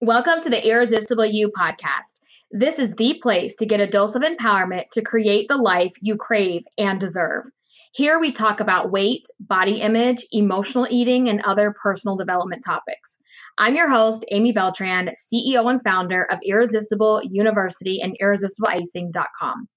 Welcome 0.00 0.42
to 0.42 0.48
the 0.48 0.64
Irresistible 0.64 1.26
You 1.26 1.50
podcast. 1.50 2.20
This 2.52 2.78
is 2.78 2.92
the 2.92 3.18
place 3.20 3.56
to 3.56 3.66
get 3.66 3.80
a 3.80 3.86
dose 3.88 4.14
of 4.14 4.22
empowerment 4.22 4.90
to 4.92 5.02
create 5.02 5.48
the 5.48 5.56
life 5.56 5.90
you 6.00 6.16
crave 6.16 6.62
and 6.78 7.00
deserve. 7.00 7.46
Here 7.94 8.20
we 8.20 8.30
talk 8.30 8.60
about 8.60 8.92
weight, 8.92 9.26
body 9.40 9.80
image, 9.80 10.24
emotional 10.30 10.86
eating, 10.88 11.28
and 11.28 11.42
other 11.42 11.74
personal 11.82 12.16
development 12.16 12.62
topics. 12.64 13.18
I'm 13.58 13.74
your 13.74 13.90
host, 13.90 14.24
Amy 14.30 14.52
Beltran, 14.52 15.10
CEO 15.16 15.68
and 15.68 15.82
founder 15.82 16.30
of 16.30 16.38
Irresistible 16.46 17.20
University 17.24 18.00
and 18.00 18.16
IrresistibleIcing.com. 18.22 19.68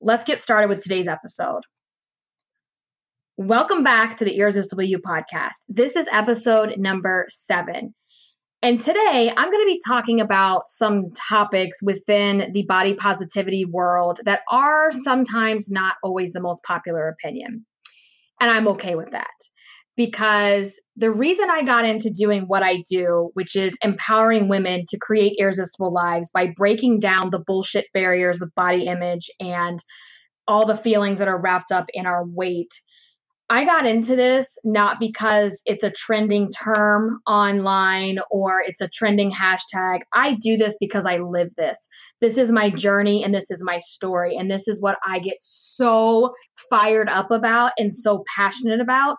Let's 0.00 0.24
get 0.24 0.40
started 0.40 0.70
with 0.70 0.82
today's 0.82 1.06
episode. 1.06 1.64
Welcome 3.36 3.84
back 3.84 4.16
to 4.16 4.24
the 4.24 4.38
Irresistible 4.38 4.84
You 4.84 5.00
podcast. 5.00 5.56
This 5.68 5.96
is 5.96 6.08
episode 6.10 6.78
number 6.78 7.26
seven. 7.28 7.94
And 8.64 8.80
today 8.80 9.30
I'm 9.36 9.50
going 9.50 9.62
to 9.62 9.74
be 9.74 9.80
talking 9.86 10.22
about 10.22 10.70
some 10.70 11.10
topics 11.28 11.82
within 11.82 12.50
the 12.54 12.64
body 12.66 12.94
positivity 12.94 13.66
world 13.66 14.20
that 14.24 14.40
are 14.50 14.90
sometimes 14.90 15.68
not 15.68 15.96
always 16.02 16.32
the 16.32 16.40
most 16.40 16.62
popular 16.62 17.08
opinion. 17.08 17.66
And 18.40 18.50
I'm 18.50 18.66
okay 18.68 18.94
with 18.94 19.10
that 19.10 19.26
because 19.98 20.80
the 20.96 21.10
reason 21.10 21.50
I 21.50 21.62
got 21.62 21.84
into 21.84 22.08
doing 22.08 22.44
what 22.44 22.62
I 22.62 22.82
do, 22.88 23.28
which 23.34 23.54
is 23.54 23.76
empowering 23.82 24.48
women 24.48 24.86
to 24.88 24.98
create 24.98 25.36
irresistible 25.38 25.92
lives 25.92 26.30
by 26.32 26.46
breaking 26.56 27.00
down 27.00 27.28
the 27.28 27.44
bullshit 27.46 27.84
barriers 27.92 28.40
with 28.40 28.54
body 28.54 28.86
image 28.86 29.28
and 29.40 29.78
all 30.48 30.64
the 30.64 30.74
feelings 30.74 31.18
that 31.18 31.28
are 31.28 31.38
wrapped 31.38 31.70
up 31.70 31.84
in 31.92 32.06
our 32.06 32.24
weight 32.24 32.72
I 33.50 33.66
got 33.66 33.86
into 33.86 34.16
this 34.16 34.56
not 34.64 34.98
because 34.98 35.60
it's 35.66 35.84
a 35.84 35.90
trending 35.90 36.50
term 36.50 37.20
online 37.26 38.18
or 38.30 38.62
it's 38.66 38.80
a 38.80 38.88
trending 38.88 39.30
hashtag. 39.30 40.00
I 40.14 40.36
do 40.40 40.56
this 40.56 40.76
because 40.80 41.04
I 41.04 41.18
live 41.18 41.54
this. 41.56 41.86
This 42.20 42.38
is 42.38 42.50
my 42.50 42.70
journey 42.70 43.22
and 43.22 43.34
this 43.34 43.50
is 43.50 43.62
my 43.62 43.80
story. 43.80 44.36
And 44.36 44.50
this 44.50 44.66
is 44.66 44.80
what 44.80 44.96
I 45.06 45.18
get 45.18 45.36
so 45.40 46.32
fired 46.70 47.10
up 47.10 47.30
about 47.30 47.72
and 47.76 47.94
so 47.94 48.24
passionate 48.34 48.80
about. 48.80 49.16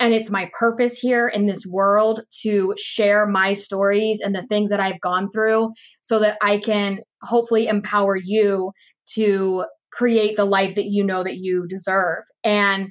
And 0.00 0.14
it's 0.14 0.30
my 0.30 0.50
purpose 0.58 0.96
here 0.96 1.28
in 1.28 1.46
this 1.46 1.66
world 1.66 2.22
to 2.42 2.74
share 2.78 3.26
my 3.26 3.52
stories 3.52 4.20
and 4.22 4.34
the 4.34 4.46
things 4.46 4.70
that 4.70 4.80
I've 4.80 5.00
gone 5.00 5.28
through 5.30 5.72
so 6.00 6.20
that 6.20 6.38
I 6.40 6.58
can 6.58 7.00
hopefully 7.22 7.66
empower 7.66 8.16
you 8.16 8.72
to 9.14 9.64
create 9.92 10.36
the 10.36 10.44
life 10.44 10.76
that 10.76 10.86
you 10.86 11.04
know 11.04 11.22
that 11.22 11.36
you 11.36 11.66
deserve. 11.66 12.22
And 12.44 12.88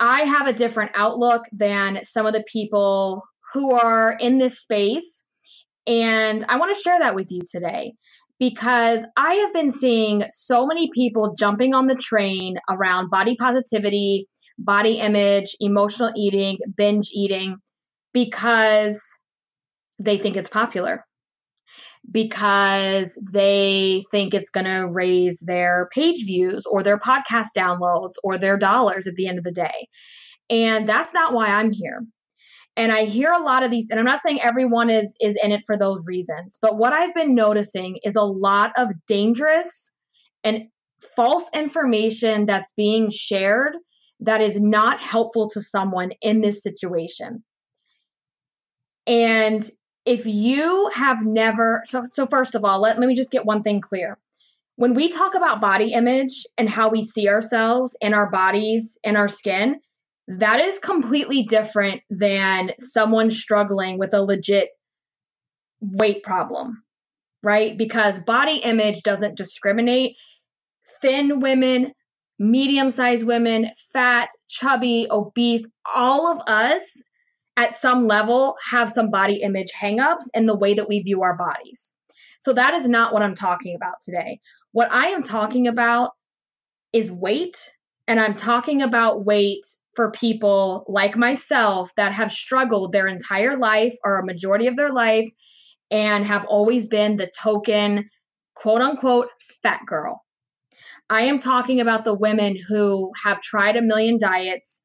I 0.00 0.22
have 0.22 0.46
a 0.46 0.54
different 0.54 0.92
outlook 0.94 1.42
than 1.52 2.00
some 2.04 2.24
of 2.24 2.32
the 2.32 2.42
people 2.50 3.22
who 3.52 3.72
are 3.74 4.16
in 4.18 4.38
this 4.38 4.60
space. 4.60 5.22
And 5.86 6.44
I 6.48 6.56
want 6.58 6.74
to 6.74 6.82
share 6.82 6.98
that 6.98 7.14
with 7.14 7.30
you 7.30 7.42
today 7.50 7.92
because 8.38 9.00
I 9.16 9.34
have 9.34 9.52
been 9.52 9.70
seeing 9.70 10.24
so 10.30 10.66
many 10.66 10.90
people 10.94 11.34
jumping 11.38 11.74
on 11.74 11.86
the 11.86 11.94
train 11.94 12.56
around 12.70 13.10
body 13.10 13.36
positivity, 13.38 14.26
body 14.58 15.00
image, 15.00 15.54
emotional 15.60 16.12
eating, 16.16 16.58
binge 16.76 17.10
eating 17.12 17.56
because 18.14 19.00
they 19.98 20.16
think 20.16 20.36
it's 20.36 20.48
popular 20.48 21.04
because 22.10 23.16
they 23.32 24.04
think 24.10 24.34
it's 24.34 24.50
going 24.50 24.66
to 24.66 24.86
raise 24.86 25.40
their 25.40 25.88
page 25.92 26.24
views 26.24 26.64
or 26.66 26.82
their 26.82 26.98
podcast 26.98 27.48
downloads 27.56 28.14
or 28.22 28.38
their 28.38 28.56
dollars 28.56 29.06
at 29.06 29.14
the 29.14 29.26
end 29.26 29.38
of 29.38 29.44
the 29.44 29.52
day. 29.52 29.88
And 30.48 30.88
that's 30.88 31.14
not 31.14 31.32
why 31.32 31.46
I'm 31.46 31.70
here. 31.70 32.04
And 32.76 32.92
I 32.92 33.04
hear 33.04 33.30
a 33.30 33.42
lot 33.42 33.62
of 33.62 33.70
these 33.70 33.88
and 33.90 33.98
I'm 33.98 34.06
not 34.06 34.20
saying 34.20 34.40
everyone 34.40 34.90
is 34.90 35.14
is 35.20 35.36
in 35.42 35.52
it 35.52 35.62
for 35.66 35.76
those 35.76 36.02
reasons, 36.06 36.58
but 36.62 36.78
what 36.78 36.92
I've 36.92 37.14
been 37.14 37.34
noticing 37.34 37.98
is 38.04 38.16
a 38.16 38.22
lot 38.22 38.72
of 38.76 38.88
dangerous 39.06 39.92
and 40.44 40.62
false 41.16 41.48
information 41.54 42.46
that's 42.46 42.72
being 42.76 43.10
shared 43.10 43.74
that 44.20 44.40
is 44.40 44.60
not 44.60 45.00
helpful 45.00 45.48
to 45.50 45.62
someone 45.62 46.12
in 46.22 46.40
this 46.40 46.62
situation. 46.62 47.42
And 49.06 49.68
if 50.04 50.26
you 50.26 50.90
have 50.94 51.24
never 51.24 51.82
so, 51.86 52.04
so 52.10 52.26
first 52.26 52.54
of 52.54 52.64
all 52.64 52.80
let, 52.80 52.98
let 52.98 53.06
me 53.08 53.14
just 53.14 53.30
get 53.30 53.44
one 53.44 53.62
thing 53.62 53.80
clear. 53.80 54.18
When 54.76 54.94
we 54.94 55.10
talk 55.10 55.34
about 55.34 55.60
body 55.60 55.92
image 55.92 56.46
and 56.56 56.68
how 56.68 56.88
we 56.88 57.02
see 57.04 57.28
ourselves 57.28 57.96
in 58.00 58.14
our 58.14 58.30
bodies 58.30 58.98
and 59.04 59.16
our 59.16 59.28
skin 59.28 59.80
that 60.28 60.62
is 60.62 60.78
completely 60.78 61.42
different 61.42 62.02
than 62.08 62.72
someone 62.78 63.30
struggling 63.30 63.98
with 63.98 64.14
a 64.14 64.22
legit 64.22 64.68
weight 65.80 66.22
problem 66.22 66.82
right? 67.42 67.76
Because 67.76 68.18
body 68.18 68.58
image 68.58 69.02
doesn't 69.02 69.36
discriminate. 69.36 70.16
Thin 71.00 71.40
women 71.40 71.92
medium 72.38 72.90
sized 72.90 73.26
women 73.26 73.70
fat 73.92 74.30
chubby 74.48 75.06
obese 75.10 75.66
all 75.94 76.26
of 76.26 76.40
us 76.46 77.02
at 77.60 77.76
some 77.76 78.06
level 78.06 78.56
have 78.70 78.90
some 78.90 79.10
body 79.10 79.42
image 79.42 79.70
hangups 79.78 80.24
in 80.32 80.46
the 80.46 80.56
way 80.56 80.72
that 80.74 80.88
we 80.88 81.00
view 81.00 81.22
our 81.22 81.36
bodies. 81.36 81.92
So 82.40 82.54
that 82.54 82.72
is 82.72 82.88
not 82.88 83.12
what 83.12 83.22
I'm 83.22 83.34
talking 83.34 83.76
about 83.76 84.00
today. 84.00 84.40
What 84.72 84.90
I 84.90 85.08
am 85.08 85.22
talking 85.22 85.68
about 85.68 86.12
is 86.94 87.10
weight, 87.10 87.70
and 88.08 88.18
I'm 88.18 88.34
talking 88.34 88.80
about 88.80 89.26
weight 89.26 89.66
for 89.94 90.10
people 90.10 90.86
like 90.88 91.18
myself 91.18 91.90
that 91.98 92.12
have 92.12 92.32
struggled 92.32 92.92
their 92.92 93.06
entire 93.06 93.58
life 93.58 93.94
or 94.02 94.18
a 94.18 94.26
majority 94.26 94.66
of 94.66 94.76
their 94.76 94.92
life 94.92 95.28
and 95.90 96.24
have 96.24 96.46
always 96.46 96.88
been 96.88 97.16
the 97.16 97.30
token 97.38 98.08
quote 98.54 98.80
unquote 98.80 99.28
fat 99.62 99.80
girl. 99.86 100.24
I 101.10 101.22
am 101.22 101.40
talking 101.40 101.80
about 101.80 102.04
the 102.04 102.14
women 102.14 102.56
who 102.56 103.10
have 103.22 103.42
tried 103.42 103.76
a 103.76 103.82
million 103.82 104.16
diets, 104.18 104.82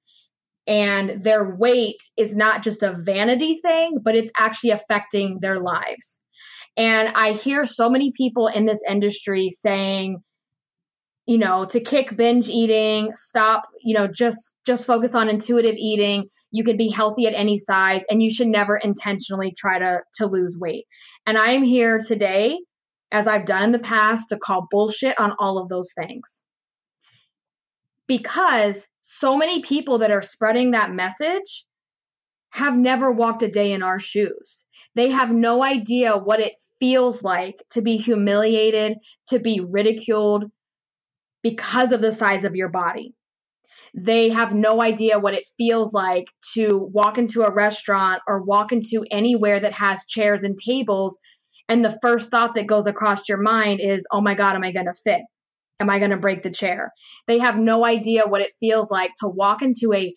and 0.67 1.23
their 1.23 1.55
weight 1.55 2.01
is 2.17 2.35
not 2.35 2.63
just 2.63 2.83
a 2.83 2.93
vanity 2.93 3.59
thing, 3.61 3.99
but 4.01 4.15
it's 4.15 4.31
actually 4.37 4.71
affecting 4.71 5.39
their 5.39 5.59
lives. 5.59 6.19
And 6.77 7.09
I 7.09 7.33
hear 7.33 7.65
so 7.65 7.89
many 7.89 8.11
people 8.11 8.47
in 8.47 8.65
this 8.65 8.81
industry 8.87 9.49
saying, 9.49 10.21
you 11.27 11.37
know, 11.37 11.65
to 11.65 11.79
kick 11.79 12.15
binge 12.15 12.49
eating, 12.49 13.11
stop, 13.15 13.63
you 13.81 13.95
know, 13.95 14.07
just 14.07 14.55
just 14.65 14.85
focus 14.85 15.15
on 15.15 15.29
intuitive 15.29 15.75
eating. 15.75 16.27
You 16.51 16.63
can 16.63 16.77
be 16.77 16.89
healthy 16.89 17.25
at 17.25 17.33
any 17.33 17.57
size 17.57 18.01
and 18.09 18.21
you 18.21 18.29
should 18.29 18.47
never 18.47 18.77
intentionally 18.77 19.53
try 19.57 19.79
to 19.79 19.99
to 20.15 20.27
lose 20.27 20.57
weight. 20.59 20.85
And 21.25 21.37
I 21.37 21.51
am 21.51 21.63
here 21.63 21.99
today 21.99 22.59
as 23.11 23.27
I've 23.27 23.45
done 23.45 23.63
in 23.63 23.71
the 23.71 23.79
past 23.79 24.29
to 24.29 24.37
call 24.37 24.67
bullshit 24.69 25.19
on 25.19 25.35
all 25.39 25.57
of 25.57 25.69
those 25.69 25.89
things 25.97 26.43
because 28.07 28.87
so 29.07 29.37
many 29.37 29.61
people 29.61 29.99
that 29.99 30.09
are 30.09 30.23
spreading 30.23 30.71
that 30.71 30.91
message 30.91 31.63
have 32.49 32.75
never 32.75 33.11
walked 33.11 33.43
a 33.43 33.47
day 33.47 33.71
in 33.71 33.83
our 33.83 33.99
shoes. 33.99 34.65
They 34.95 35.11
have 35.11 35.29
no 35.29 35.63
idea 35.63 36.17
what 36.17 36.39
it 36.39 36.53
feels 36.79 37.21
like 37.21 37.55
to 37.71 37.83
be 37.83 37.97
humiliated, 37.97 38.97
to 39.27 39.37
be 39.37 39.59
ridiculed 39.59 40.45
because 41.43 41.91
of 41.91 42.01
the 42.01 42.11
size 42.11 42.45
of 42.45 42.55
your 42.55 42.69
body. 42.69 43.13
They 43.93 44.29
have 44.29 44.55
no 44.55 44.81
idea 44.81 45.19
what 45.19 45.35
it 45.35 45.45
feels 45.55 45.93
like 45.93 46.25
to 46.55 46.75
walk 46.75 47.19
into 47.19 47.43
a 47.43 47.53
restaurant 47.53 48.23
or 48.27 48.41
walk 48.41 48.71
into 48.71 49.05
anywhere 49.11 49.59
that 49.59 49.73
has 49.73 50.05
chairs 50.07 50.43
and 50.43 50.57
tables. 50.57 51.19
And 51.69 51.85
the 51.85 51.97
first 52.01 52.31
thought 52.31 52.55
that 52.55 52.65
goes 52.65 52.87
across 52.87 53.29
your 53.29 53.37
mind 53.37 53.81
is, 53.81 54.07
oh 54.11 54.21
my 54.21 54.33
God, 54.33 54.55
am 54.55 54.63
I 54.63 54.71
going 54.71 54.87
to 54.87 54.93
fit? 54.95 55.21
Am 55.79 55.89
I 55.89 55.99
going 55.99 56.11
to 56.11 56.17
break 56.17 56.43
the 56.43 56.51
chair? 56.51 56.91
They 57.27 57.39
have 57.39 57.57
no 57.57 57.85
idea 57.85 58.27
what 58.27 58.41
it 58.41 58.55
feels 58.59 58.91
like 58.91 59.11
to 59.19 59.27
walk 59.27 59.61
into 59.61 59.93
a 59.93 60.13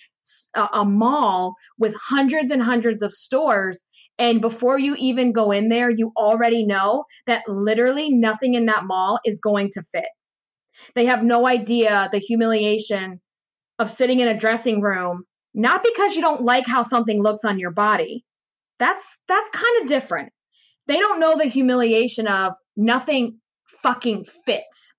a 0.54 0.84
mall 0.84 1.54
with 1.78 1.94
hundreds 1.96 2.50
and 2.50 2.62
hundreds 2.62 3.02
of 3.02 3.10
stores 3.10 3.82
and 4.18 4.40
before 4.40 4.78
you 4.78 4.96
even 4.96 5.32
go 5.32 5.52
in 5.52 5.68
there, 5.68 5.90
you 5.90 6.12
already 6.16 6.66
know 6.66 7.04
that 7.26 7.44
literally 7.46 8.10
nothing 8.10 8.54
in 8.54 8.66
that 8.66 8.84
mall 8.84 9.20
is 9.24 9.40
going 9.40 9.70
to 9.74 9.82
fit. 9.82 10.08
They 10.94 11.06
have 11.06 11.22
no 11.22 11.46
idea 11.46 12.08
the 12.10 12.18
humiliation 12.18 13.20
of 13.78 13.90
sitting 13.90 14.18
in 14.18 14.28
a 14.28 14.38
dressing 14.38 14.80
room, 14.80 15.24
not 15.54 15.84
because 15.84 16.16
you 16.16 16.20
don't 16.20 16.42
like 16.42 16.66
how 16.66 16.82
something 16.82 17.22
looks 17.22 17.44
on 17.44 17.60
your 17.60 17.70
body. 17.70 18.24
That's 18.80 19.16
that's 19.28 19.50
kind 19.50 19.82
of 19.82 19.88
different. 19.88 20.32
They 20.86 20.98
don't 20.98 21.20
know 21.20 21.36
the 21.36 21.44
humiliation 21.44 22.26
of 22.26 22.54
nothing 22.76 23.38
fucking 23.82 24.24
fits. 24.46 24.92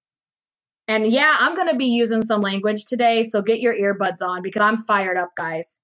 And 0.90 1.12
yeah, 1.12 1.36
I'm 1.40 1.56
going 1.56 1.70
to 1.70 1.76
be 1.76 1.86
using 1.86 2.24
some 2.24 2.42
language 2.42 2.86
today, 2.86 3.22
so 3.24 3.44
get 3.44 3.60
your 3.60 3.76
earbuds 3.76 4.28
on 4.28 4.42
because 4.42 4.64
I'm 4.64 4.84
fired 4.86 5.18
up, 5.18 5.30
guys. 5.38 5.80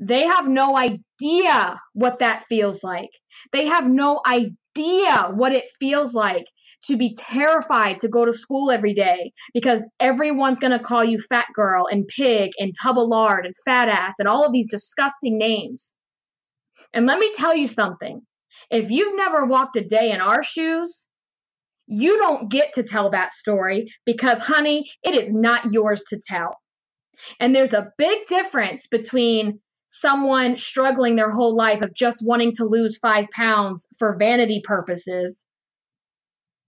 They 0.00 0.26
have 0.26 0.48
no 0.48 0.76
idea 0.76 1.80
what 1.94 2.18
that 2.18 2.44
feels 2.48 2.82
like. 2.82 3.10
They 3.52 3.66
have 3.66 3.86
no 3.86 4.20
idea 4.26 5.30
what 5.32 5.52
it 5.52 5.66
feels 5.78 6.14
like 6.14 6.46
to 6.86 6.96
be 6.96 7.14
terrified 7.16 8.00
to 8.00 8.08
go 8.08 8.24
to 8.24 8.32
school 8.32 8.72
every 8.72 8.92
day 8.92 9.32
because 9.54 9.86
everyone's 10.00 10.58
going 10.58 10.76
to 10.76 10.84
call 10.84 11.04
you 11.04 11.20
fat 11.20 11.46
girl 11.54 11.86
and 11.86 12.08
pig 12.08 12.50
and 12.58 12.74
tub 12.82 12.98
of 12.98 13.08
lard 13.08 13.46
and 13.46 13.54
fat 13.64 13.88
ass 13.88 14.14
and 14.18 14.26
all 14.26 14.44
of 14.44 14.52
these 14.52 14.68
disgusting 14.68 15.38
names. 15.38 15.94
And 16.92 17.06
let 17.06 17.20
me 17.20 17.32
tell 17.36 17.54
you 17.54 17.68
something 17.68 18.22
If 18.68 18.90
you've 18.90 19.16
never 19.16 19.44
walked 19.46 19.76
a 19.76 19.84
day 19.84 20.10
in 20.10 20.20
our 20.20 20.42
shoes, 20.42 21.06
you 21.86 22.16
don't 22.18 22.50
get 22.50 22.74
to 22.74 22.82
tell 22.82 23.10
that 23.10 23.32
story 23.32 23.88
because, 24.06 24.40
honey, 24.40 24.90
it 25.02 25.14
is 25.14 25.32
not 25.32 25.72
yours 25.72 26.02
to 26.08 26.20
tell. 26.26 26.56
And 27.38 27.54
there's 27.54 27.74
a 27.74 27.92
big 27.98 28.26
difference 28.26 28.86
between 28.86 29.60
someone 29.88 30.56
struggling 30.56 31.16
their 31.16 31.30
whole 31.30 31.54
life 31.54 31.82
of 31.82 31.94
just 31.94 32.22
wanting 32.22 32.52
to 32.52 32.64
lose 32.64 32.96
five 32.96 33.26
pounds 33.30 33.86
for 33.98 34.16
vanity 34.18 34.62
purposes 34.64 35.44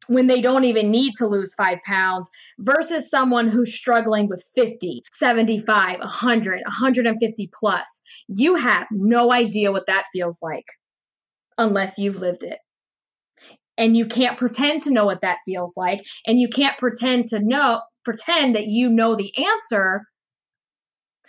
when 0.06 0.26
they 0.26 0.42
don't 0.42 0.64
even 0.64 0.90
need 0.90 1.14
to 1.16 1.26
lose 1.26 1.54
five 1.54 1.78
pounds 1.86 2.28
versus 2.58 3.08
someone 3.08 3.48
who's 3.48 3.74
struggling 3.74 4.28
with 4.28 4.44
50, 4.54 5.02
75, 5.10 5.98
100, 6.00 6.62
150 6.66 7.50
plus. 7.58 8.02
You 8.28 8.56
have 8.56 8.86
no 8.90 9.32
idea 9.32 9.72
what 9.72 9.86
that 9.86 10.04
feels 10.12 10.38
like 10.42 10.66
unless 11.56 11.96
you've 11.98 12.20
lived 12.20 12.44
it. 12.44 12.58
And 13.76 13.96
you 13.96 14.06
can't 14.06 14.38
pretend 14.38 14.82
to 14.82 14.90
know 14.90 15.04
what 15.04 15.22
that 15.22 15.38
feels 15.44 15.76
like. 15.76 16.04
And 16.26 16.38
you 16.38 16.48
can't 16.48 16.78
pretend 16.78 17.26
to 17.26 17.40
know, 17.40 17.82
pretend 18.04 18.54
that 18.54 18.66
you 18.66 18.88
know 18.88 19.16
the 19.16 19.32
answer 19.36 20.02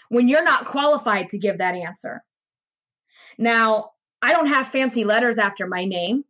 when 0.10 0.28
you're 0.28 0.44
not 0.44 0.66
qualified 0.66 1.30
to 1.30 1.40
give 1.40 1.58
that 1.58 1.76
answer. 1.76 2.24
Now, 3.38 3.92
I 4.22 4.32
don't 4.32 4.48
have 4.48 4.68
fancy 4.68 5.04
letters 5.04 5.38
after 5.40 5.68
my 5.68 5.86
name, 5.86 6.24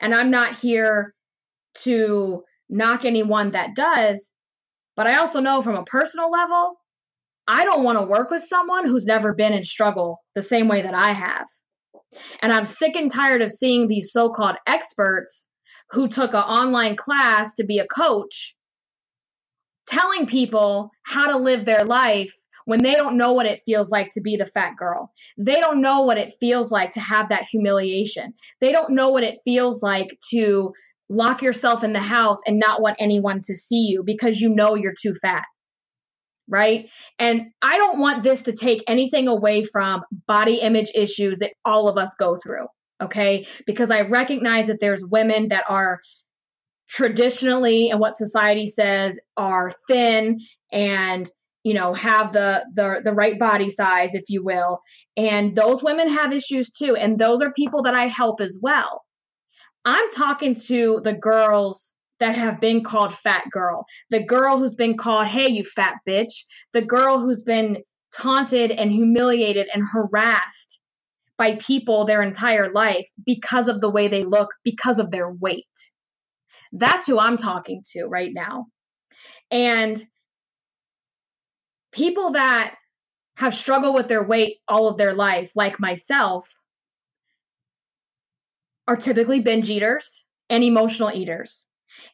and 0.00 0.14
I'm 0.14 0.30
not 0.30 0.58
here 0.58 1.14
to 1.82 2.44
knock 2.68 3.04
anyone 3.04 3.52
that 3.52 3.74
does, 3.74 4.30
but 4.96 5.06
I 5.06 5.16
also 5.16 5.40
know 5.40 5.62
from 5.62 5.76
a 5.76 5.84
personal 5.84 6.30
level, 6.30 6.76
I 7.48 7.64
don't 7.64 7.84
want 7.84 7.98
to 7.98 8.06
work 8.06 8.30
with 8.30 8.44
someone 8.44 8.86
who's 8.86 9.04
never 9.04 9.34
been 9.34 9.52
in 9.52 9.64
struggle 9.64 10.18
the 10.34 10.42
same 10.42 10.68
way 10.68 10.82
that 10.82 10.94
I 10.94 11.12
have. 11.12 11.46
And 12.40 12.52
I'm 12.52 12.66
sick 12.66 12.94
and 12.94 13.10
tired 13.10 13.42
of 13.42 13.50
seeing 13.50 13.88
these 13.88 14.12
so 14.12 14.30
called 14.30 14.56
experts 14.66 15.46
who 15.92 16.08
took 16.08 16.34
an 16.34 16.40
online 16.40 16.96
class 16.96 17.54
to 17.54 17.64
be 17.64 17.78
a 17.78 17.86
coach 17.86 18.54
telling 19.86 20.26
people 20.26 20.90
how 21.02 21.26
to 21.26 21.36
live 21.36 21.64
their 21.64 21.84
life 21.84 22.32
when 22.64 22.82
they 22.82 22.94
don't 22.94 23.16
know 23.16 23.32
what 23.32 23.46
it 23.46 23.62
feels 23.66 23.90
like 23.90 24.08
to 24.12 24.20
be 24.20 24.36
the 24.36 24.46
fat 24.46 24.76
girl. 24.78 25.12
They 25.36 25.56
don't 25.56 25.80
know 25.80 26.02
what 26.02 26.18
it 26.18 26.34
feels 26.40 26.70
like 26.70 26.92
to 26.92 27.00
have 27.00 27.28
that 27.28 27.44
humiliation. 27.50 28.34
They 28.60 28.72
don't 28.72 28.90
know 28.90 29.10
what 29.10 29.24
it 29.24 29.38
feels 29.44 29.82
like 29.82 30.16
to 30.30 30.72
lock 31.08 31.42
yourself 31.42 31.84
in 31.84 31.92
the 31.92 32.00
house 32.00 32.38
and 32.46 32.58
not 32.58 32.80
want 32.80 32.96
anyone 32.98 33.40
to 33.44 33.54
see 33.54 33.88
you 33.88 34.02
because 34.04 34.40
you 34.40 34.48
know 34.48 34.76
you're 34.76 34.94
too 35.00 35.14
fat. 35.20 35.44
Right. 36.48 36.88
And 37.18 37.46
I 37.62 37.78
don't 37.78 37.98
want 37.98 38.22
this 38.22 38.42
to 38.44 38.52
take 38.52 38.82
anything 38.86 39.28
away 39.28 39.64
from 39.64 40.02
body 40.26 40.56
image 40.56 40.90
issues 40.94 41.38
that 41.38 41.52
all 41.64 41.88
of 41.88 41.96
us 41.96 42.14
go 42.18 42.36
through. 42.36 42.66
Okay. 43.02 43.46
Because 43.66 43.90
I 43.90 44.02
recognize 44.02 44.68
that 44.68 44.80
there's 44.80 45.04
women 45.04 45.48
that 45.48 45.64
are 45.68 46.00
traditionally 46.92 47.90
and 47.90 47.98
what 47.98 48.14
society 48.14 48.66
says 48.66 49.18
are 49.36 49.72
thin 49.88 50.38
and 50.70 51.30
you 51.64 51.72
know 51.72 51.94
have 51.94 52.32
the 52.34 52.62
the 52.74 53.00
the 53.02 53.12
right 53.12 53.38
body 53.38 53.70
size 53.70 54.14
if 54.14 54.24
you 54.28 54.44
will 54.44 54.80
and 55.16 55.56
those 55.56 55.82
women 55.82 56.08
have 56.08 56.34
issues 56.34 56.68
too 56.68 56.94
and 56.94 57.18
those 57.18 57.40
are 57.40 57.52
people 57.52 57.82
that 57.82 57.94
I 57.94 58.08
help 58.08 58.42
as 58.42 58.58
well 58.60 59.02
I'm 59.86 60.10
talking 60.10 60.54
to 60.66 61.00
the 61.02 61.14
girls 61.14 61.94
that 62.20 62.36
have 62.36 62.60
been 62.60 62.84
called 62.84 63.14
fat 63.14 63.44
girl 63.50 63.86
the 64.10 64.22
girl 64.22 64.58
who's 64.58 64.74
been 64.74 64.98
called 64.98 65.28
hey 65.28 65.50
you 65.50 65.64
fat 65.64 65.94
bitch 66.06 66.44
the 66.74 66.82
girl 66.82 67.18
who's 67.18 67.42
been 67.42 67.78
taunted 68.14 68.70
and 68.70 68.92
humiliated 68.92 69.66
and 69.72 69.82
harassed 69.90 70.81
by 71.38 71.56
people 71.56 72.04
their 72.04 72.22
entire 72.22 72.72
life 72.72 73.08
because 73.24 73.68
of 73.68 73.80
the 73.80 73.90
way 73.90 74.08
they 74.08 74.24
look 74.24 74.50
because 74.64 74.98
of 74.98 75.10
their 75.10 75.30
weight 75.30 75.66
that's 76.72 77.06
who 77.06 77.18
I'm 77.18 77.36
talking 77.36 77.82
to 77.92 78.04
right 78.04 78.30
now 78.32 78.66
and 79.50 80.02
people 81.92 82.32
that 82.32 82.74
have 83.36 83.54
struggled 83.54 83.94
with 83.94 84.08
their 84.08 84.22
weight 84.22 84.58
all 84.66 84.88
of 84.88 84.96
their 84.96 85.14
life, 85.14 85.52
like 85.54 85.78
myself, 85.80 86.52
are 88.88 88.96
typically 88.96 89.40
binge 89.40 89.70
eaters 89.70 90.24
and 90.50 90.64
emotional 90.64 91.10
eaters. 91.12 91.64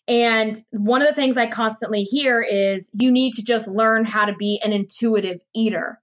And 0.07 0.63
one 0.71 1.03
of 1.03 1.09
the 1.09 1.15
things 1.15 1.37
I 1.37 1.47
constantly 1.47 2.03
hear 2.03 2.43
is 2.43 2.91
you 2.93 3.11
need 3.11 3.35
to 3.35 3.43
just 3.43 3.69
learn 3.69 4.05
how 4.05 4.27
to 4.27 4.35
be 4.35 4.61
an 4.63 4.73
intuitive 4.73 5.41
eater. 5.55 6.01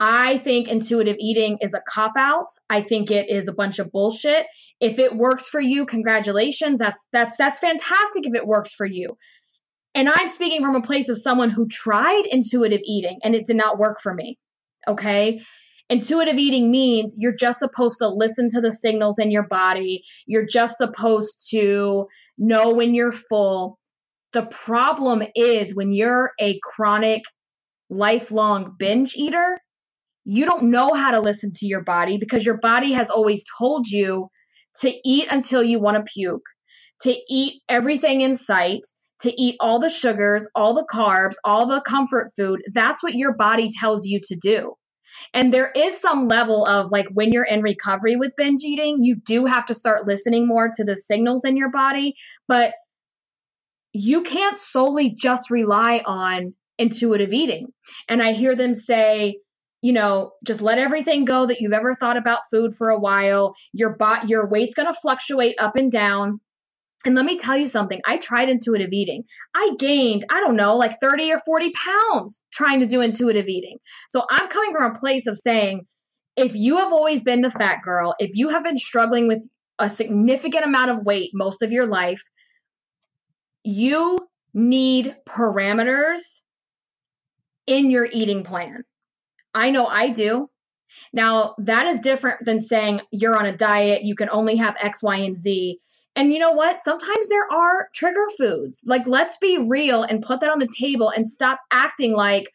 I 0.00 0.38
think 0.38 0.68
intuitive 0.68 1.16
eating 1.20 1.58
is 1.60 1.72
a 1.72 1.82
cop 1.86 2.12
out. 2.18 2.48
I 2.68 2.82
think 2.82 3.10
it 3.10 3.30
is 3.30 3.48
a 3.48 3.52
bunch 3.52 3.78
of 3.78 3.92
bullshit. 3.92 4.46
If 4.80 4.98
it 4.98 5.14
works 5.14 5.48
for 5.48 5.60
you, 5.60 5.86
congratulations. 5.86 6.78
That's 6.78 7.06
that's 7.12 7.36
that's 7.36 7.60
fantastic 7.60 8.26
if 8.26 8.34
it 8.34 8.46
works 8.46 8.72
for 8.72 8.86
you. 8.86 9.16
And 9.94 10.08
I'm 10.08 10.28
speaking 10.28 10.62
from 10.62 10.74
a 10.74 10.82
place 10.82 11.08
of 11.08 11.20
someone 11.20 11.50
who 11.50 11.68
tried 11.68 12.24
intuitive 12.28 12.80
eating 12.84 13.20
and 13.22 13.34
it 13.34 13.46
did 13.46 13.56
not 13.56 13.78
work 13.78 14.00
for 14.00 14.12
me. 14.12 14.38
Okay. 14.88 15.40
Intuitive 15.88 16.36
eating 16.36 16.70
means 16.70 17.14
you're 17.16 17.34
just 17.34 17.60
supposed 17.60 17.98
to 17.98 18.08
listen 18.08 18.48
to 18.50 18.60
the 18.60 18.72
signals 18.72 19.18
in 19.18 19.30
your 19.30 19.46
body. 19.46 20.02
You're 20.26 20.46
just 20.46 20.78
supposed 20.78 21.48
to 21.50 22.08
know 22.36 22.70
when 22.70 22.94
you're 22.94 23.12
full. 23.12 23.78
The 24.32 24.46
problem 24.46 25.22
is 25.36 25.74
when 25.74 25.92
you're 25.92 26.32
a 26.40 26.58
chronic, 26.62 27.22
lifelong 27.90 28.74
binge 28.76 29.14
eater, 29.14 29.58
you 30.24 30.46
don't 30.46 30.64
know 30.64 30.94
how 30.94 31.12
to 31.12 31.20
listen 31.20 31.52
to 31.56 31.66
your 31.66 31.82
body 31.82 32.18
because 32.18 32.44
your 32.44 32.58
body 32.58 32.92
has 32.92 33.10
always 33.10 33.42
told 33.58 33.86
you 33.86 34.28
to 34.80 34.92
eat 35.04 35.28
until 35.30 35.62
you 35.62 35.80
want 35.80 35.96
to 35.96 36.10
puke, 36.12 36.44
to 37.02 37.14
eat 37.28 37.62
everything 37.68 38.22
in 38.22 38.36
sight, 38.36 38.80
to 39.20 39.30
eat 39.40 39.56
all 39.60 39.78
the 39.78 39.88
sugars, 39.90 40.46
all 40.54 40.74
the 40.74 40.86
carbs, 40.90 41.34
all 41.44 41.66
the 41.66 41.80
comfort 41.80 42.32
food. 42.36 42.60
That's 42.72 43.02
what 43.02 43.14
your 43.14 43.34
body 43.34 43.70
tells 43.78 44.06
you 44.06 44.20
to 44.28 44.36
do. 44.36 44.74
And 45.32 45.52
there 45.52 45.70
is 45.70 46.00
some 46.00 46.26
level 46.26 46.66
of 46.66 46.90
like 46.90 47.06
when 47.12 47.32
you're 47.32 47.44
in 47.44 47.62
recovery 47.62 48.16
with 48.16 48.34
binge 48.36 48.62
eating, 48.64 48.98
you 49.02 49.16
do 49.16 49.46
have 49.46 49.66
to 49.66 49.74
start 49.74 50.06
listening 50.06 50.48
more 50.48 50.70
to 50.74 50.84
the 50.84 50.96
signals 50.96 51.44
in 51.44 51.56
your 51.56 51.70
body, 51.70 52.14
but 52.48 52.72
you 53.92 54.22
can't 54.22 54.58
solely 54.58 55.14
just 55.16 55.50
rely 55.50 56.02
on 56.04 56.54
intuitive 56.78 57.32
eating. 57.32 57.68
And 58.08 58.20
I 58.22 58.32
hear 58.32 58.56
them 58.56 58.74
say, 58.74 59.36
you 59.84 59.92
know, 59.92 60.32
just 60.42 60.62
let 60.62 60.78
everything 60.78 61.26
go 61.26 61.44
that 61.44 61.60
you've 61.60 61.74
ever 61.74 61.92
thought 61.92 62.16
about 62.16 62.48
food 62.50 62.74
for 62.74 62.88
a 62.88 62.98
while. 62.98 63.54
Your 63.74 63.94
bot 63.94 64.30
your 64.30 64.48
weight's 64.48 64.74
going 64.74 64.90
to 64.90 64.98
fluctuate 64.98 65.56
up 65.58 65.76
and 65.76 65.92
down. 65.92 66.40
And 67.04 67.14
let 67.14 67.26
me 67.26 67.36
tell 67.36 67.54
you 67.54 67.66
something. 67.66 68.00
I 68.06 68.16
tried 68.16 68.48
intuitive 68.48 68.94
eating. 68.94 69.24
I 69.54 69.72
gained, 69.78 70.24
I 70.30 70.40
don't 70.40 70.56
know, 70.56 70.76
like 70.76 70.98
30 71.00 71.32
or 71.32 71.38
40 71.44 71.72
pounds 71.72 72.42
trying 72.50 72.80
to 72.80 72.86
do 72.86 73.02
intuitive 73.02 73.46
eating. 73.46 73.76
So 74.08 74.24
I'm 74.30 74.48
coming 74.48 74.72
from 74.72 74.90
a 74.90 74.98
place 74.98 75.26
of 75.26 75.36
saying, 75.36 75.82
if 76.34 76.56
you 76.56 76.78
have 76.78 76.90
always 76.90 77.22
been 77.22 77.42
the 77.42 77.50
fat 77.50 77.80
girl, 77.84 78.14
if 78.18 78.30
you 78.32 78.48
have 78.48 78.64
been 78.64 78.78
struggling 78.78 79.28
with 79.28 79.46
a 79.78 79.90
significant 79.90 80.64
amount 80.64 80.92
of 80.92 81.04
weight 81.04 81.32
most 81.34 81.60
of 81.60 81.72
your 81.72 81.86
life, 81.86 82.22
you 83.64 84.16
need 84.54 85.14
parameters 85.28 86.22
in 87.66 87.90
your 87.90 88.08
eating 88.10 88.44
plan. 88.44 88.82
I 89.54 89.70
know 89.70 89.86
I 89.86 90.10
do. 90.10 90.48
Now, 91.12 91.54
that 91.58 91.86
is 91.86 92.00
different 92.00 92.44
than 92.44 92.60
saying 92.60 93.00
you're 93.10 93.36
on 93.36 93.46
a 93.46 93.56
diet, 93.56 94.04
you 94.04 94.14
can 94.14 94.28
only 94.30 94.56
have 94.56 94.76
X, 94.80 95.02
Y, 95.02 95.16
and 95.16 95.38
Z 95.38 95.80
and 96.16 96.32
you 96.32 96.38
know 96.38 96.52
what? 96.52 96.78
Sometimes 96.78 97.28
there 97.28 97.50
are 97.52 97.88
trigger 97.94 98.26
foods. 98.38 98.80
Like, 98.86 99.06
let's 99.06 99.36
be 99.38 99.58
real 99.58 100.02
and 100.02 100.22
put 100.22 100.40
that 100.40 100.50
on 100.50 100.60
the 100.60 100.68
table 100.78 101.10
and 101.10 101.28
stop 101.28 101.58
acting 101.72 102.12
like 102.12 102.50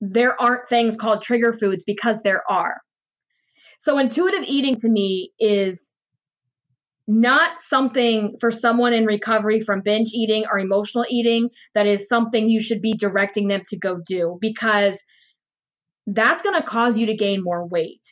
there 0.00 0.40
aren't 0.40 0.68
things 0.68 0.96
called 0.96 1.22
trigger 1.22 1.52
foods 1.52 1.84
because 1.84 2.20
there 2.22 2.42
are. 2.50 2.80
So, 3.78 3.98
intuitive 3.98 4.42
eating 4.44 4.74
to 4.76 4.88
me 4.88 5.30
is 5.38 5.92
not 7.06 7.62
something 7.62 8.36
for 8.40 8.50
someone 8.50 8.94
in 8.94 9.04
recovery 9.04 9.60
from 9.60 9.82
binge 9.82 10.10
eating 10.12 10.46
or 10.50 10.58
emotional 10.58 11.04
eating 11.08 11.50
that 11.74 11.86
is 11.86 12.08
something 12.08 12.48
you 12.48 12.60
should 12.60 12.80
be 12.80 12.94
directing 12.94 13.46
them 13.46 13.60
to 13.66 13.78
go 13.78 14.00
do 14.06 14.38
because 14.40 14.98
that's 16.06 16.42
going 16.42 16.60
to 16.60 16.66
cause 16.66 16.98
you 16.98 17.06
to 17.06 17.16
gain 17.16 17.42
more 17.42 17.66
weight. 17.66 18.02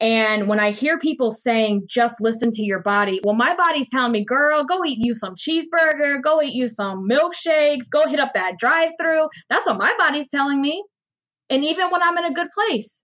And 0.00 0.46
when 0.46 0.60
I 0.60 0.70
hear 0.70 0.98
people 0.98 1.32
saying, 1.32 1.82
just 1.88 2.20
listen 2.20 2.52
to 2.52 2.62
your 2.62 2.80
body, 2.80 3.20
well, 3.24 3.34
my 3.34 3.56
body's 3.56 3.90
telling 3.90 4.12
me, 4.12 4.24
girl, 4.24 4.64
go 4.64 4.84
eat 4.84 4.98
you 5.00 5.14
some 5.14 5.34
cheeseburger, 5.34 6.22
go 6.22 6.40
eat 6.40 6.54
you 6.54 6.68
some 6.68 7.08
milkshakes, 7.08 7.90
go 7.90 8.06
hit 8.06 8.20
up 8.20 8.32
that 8.34 8.58
drive 8.58 8.90
through. 9.00 9.28
That's 9.50 9.66
what 9.66 9.76
my 9.76 9.92
body's 9.98 10.30
telling 10.30 10.60
me. 10.60 10.84
And 11.50 11.64
even 11.64 11.90
when 11.90 12.02
I'm 12.02 12.16
in 12.18 12.26
a 12.26 12.32
good 12.32 12.48
place, 12.54 13.02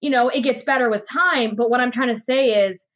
you 0.00 0.10
know, 0.10 0.28
it 0.28 0.42
gets 0.42 0.62
better 0.62 0.88
with 0.88 1.08
time. 1.08 1.54
But 1.56 1.68
what 1.68 1.80
I'm 1.80 1.90
trying 1.90 2.14
to 2.14 2.20
say 2.20 2.66
is, 2.66 2.86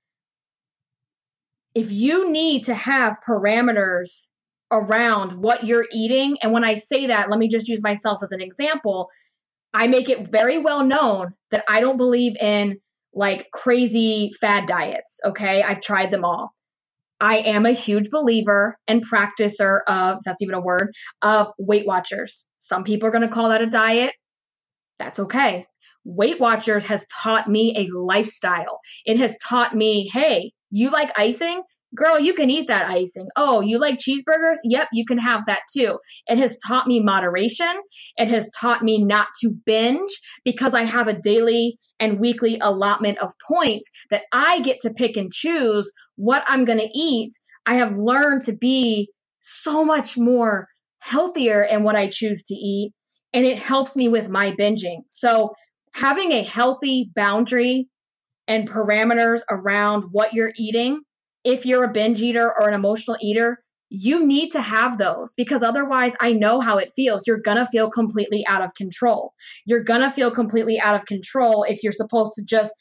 if 1.75 1.91
you 1.91 2.31
need 2.31 2.65
to 2.67 2.75
have 2.75 3.17
parameters 3.29 4.29
around 4.71 5.33
what 5.33 5.65
you're 5.65 5.87
eating, 5.93 6.37
and 6.43 6.53
when 6.53 6.65
I 6.65 6.75
say 6.75 7.09
that, 7.09 7.31
let 7.31 7.39
me 7.39 7.49
just 7.49 7.69
use 7.69 7.83
myself 7.83 8.23
as 8.23 8.33
an 8.33 8.41
example 8.41 9.09
I 9.77 9.89
make 9.89 10.09
it 10.09 10.27
very 10.27 10.57
well 10.57 10.83
known 10.83 11.35
that 11.51 11.63
I 11.69 11.83
don't 11.83 11.99
believe 11.99 12.35
in 12.41 12.79
like 13.13 13.49
crazy 13.53 14.31
fad 14.41 14.67
diets. 14.67 15.21
Okay. 15.23 15.63
I've 15.63 15.83
tried 15.83 16.11
them 16.11 16.25
all. 16.25 16.51
I 17.21 17.39
am 17.39 17.67
a 17.67 17.73
huge 17.73 18.09
believer 18.09 18.79
and 18.89 19.07
practicer 19.07 19.81
of, 19.87 20.21
that's 20.25 20.41
even 20.41 20.55
a 20.55 20.61
word, 20.61 20.95
of 21.21 21.49
Weight 21.59 21.87
Watchers. 21.87 22.47
Some 22.59 22.85
people 22.85 23.07
are 23.07 23.13
going 23.13 23.29
to 23.29 23.35
call 23.35 23.51
that 23.51 23.61
a 23.61 23.67
diet. 23.67 24.15
That's 24.99 25.19
okay. 25.21 25.67
Weight 26.05 26.41
Watchers 26.41 26.85
has 26.87 27.07
taught 27.23 27.47
me 27.47 27.75
a 27.77 27.99
lifestyle. 27.99 28.81
It 29.05 29.19
has 29.19 29.37
taught 29.47 29.75
me, 29.75 30.11
hey, 30.11 30.53
you 30.71 30.89
like 30.89 31.19
icing? 31.19 31.63
Girl, 31.95 32.19
you 32.19 32.35
can 32.35 32.51
eat 32.51 32.69
that 32.69 32.91
icing. 32.91 33.29
Oh, 33.37 33.61
you 33.61 33.79
like 33.79 33.97
cheeseburgers? 33.97 34.57
Yep, 34.65 34.89
you 34.93 35.07
can 35.07 35.19
have 35.19 35.47
that 35.47 35.61
too. 35.75 35.99
It 36.27 36.39
has 36.39 36.59
taught 36.59 36.87
me 36.87 37.01
moderation. 37.01 37.73
It 38.17 38.29
has 38.29 38.51
taught 38.51 38.83
me 38.83 39.03
not 39.05 39.29
to 39.43 39.51
binge 39.51 40.11
because 40.45 40.75
I 40.75 40.85
have 40.85 41.09
a 41.09 41.19
daily 41.19 41.79
and 41.99 42.21
weekly 42.21 42.59
allotment 42.61 43.19
of 43.19 43.33
points 43.49 43.89
that 44.11 44.23
I 44.33 44.61
get 44.61 44.81
to 44.81 44.91
pick 44.91 45.17
and 45.17 45.33
choose 45.33 45.91
what 46.17 46.45
I'm 46.47 46.65
going 46.65 46.79
to 46.79 46.99
eat. 46.99 47.33
I 47.65 47.77
have 47.77 47.97
learned 47.97 48.45
to 48.47 48.53
be 48.53 49.11
so 49.41 49.85
much 49.85 50.19
more 50.19 50.69
healthier 50.99 51.63
in 51.63 51.83
what 51.83 51.97
I 51.97 52.09
choose 52.09 52.45
to 52.45 52.55
eat, 52.55 52.93
and 53.33 53.47
it 53.47 53.59
helps 53.59 53.97
me 53.97 54.09
with 54.09 54.29
my 54.29 54.53
binging. 54.53 55.03
So, 55.09 55.55
having 55.93 56.33
a 56.33 56.43
healthy 56.43 57.11
boundary 57.15 57.89
and 58.49 58.69
parameters 58.69 59.41
around 59.49 60.05
what 60.11 60.35
you're 60.35 60.53
eating, 60.57 61.01
if 61.47 61.65
you're 61.65 61.85
a 61.85 61.93
binge 61.93 62.21
eater 62.21 62.53
or 62.61 62.69
an 62.69 62.75
emotional 62.75 63.17
eater, 63.23 63.63
you 63.89 64.27
need 64.27 64.51
to 64.51 64.61
have 64.61 64.99
those 64.99 65.33
because 65.37 65.63
otherwise 65.63 66.13
I 66.21 66.33
know 66.33 66.61
how 66.61 66.79
it 66.79 66.93
feels. 66.97 67.23
You're 67.25 67.41
going 67.41 67.57
to 67.57 67.67
feel 67.67 67.89
completely 67.89 68.45
out 68.49 68.63
of 68.63 68.75
control. 68.75 69.33
You're 69.65 69.85
going 69.85 70.01
to 70.01 70.11
feel 70.11 70.33
completely 70.33 70.81
out 70.81 70.97
of 70.97 71.07
control 71.07 71.63
if 71.63 71.85
you're 71.85 71.93
supposed 71.93 72.33
to 72.35 72.43
just 72.43 72.73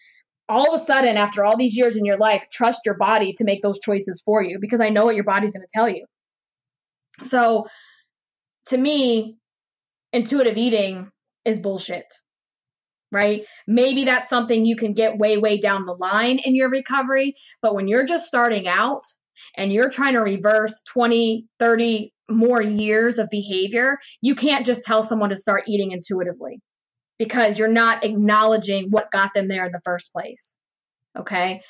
all 0.47 0.73
of 0.73 0.79
a 0.79 0.83
sudden, 0.83 1.17
after 1.17 1.43
all 1.43 1.57
these 1.57 1.75
years 1.75 1.97
in 1.97 2.05
your 2.05 2.17
life, 2.17 2.45
trust 2.51 2.81
your 2.85 2.95
body 2.95 3.33
to 3.33 3.43
make 3.43 3.61
those 3.61 3.79
choices 3.79 4.21
for 4.23 4.43
you 4.43 4.59
because 4.59 4.79
I 4.79 4.89
know 4.89 5.05
what 5.05 5.15
your 5.15 5.23
body's 5.23 5.53
going 5.53 5.65
to 5.65 5.73
tell 5.73 5.89
you. 5.89 6.05
So, 7.23 7.65
to 8.67 8.77
me, 8.77 9.37
intuitive 10.13 10.57
eating 10.57 11.09
is 11.45 11.59
bullshit, 11.59 12.05
right? 13.15 13.45
Maybe 13.65 14.03
that's 14.03 14.29
something 14.29 14.65
you 14.65 14.75
can 14.75 14.93
get 14.93 15.17
way, 15.17 15.37
way 15.37 15.57
down 15.57 15.85
the 15.85 15.93
line 15.93 16.37
in 16.39 16.53
your 16.53 16.69
recovery. 16.69 17.33
But 17.61 17.73
when 17.73 17.87
you're 17.87 18.05
just 18.05 18.27
starting 18.27 18.67
out 18.67 19.03
and 19.55 19.71
you're 19.71 19.89
trying 19.89 20.13
to 20.13 20.19
reverse 20.19 20.81
20, 20.91 21.45
30 21.57 22.13
more 22.29 22.61
years 22.61 23.17
of 23.17 23.29
behavior, 23.31 23.97
you 24.21 24.35
can't 24.35 24.65
just 24.65 24.83
tell 24.83 25.01
someone 25.01 25.29
to 25.29 25.37
start 25.37 25.63
eating 25.67 25.91
intuitively 25.91 26.59
because 27.17 27.57
you're 27.57 27.69
not 27.69 28.03
acknowledging 28.03 28.91
what 28.91 29.11
got 29.11 29.33
them 29.33 29.47
there 29.47 29.65
in 29.65 29.71
the 29.71 29.81
first 29.85 30.11
place. 30.11 30.57
Okay. 31.17 31.61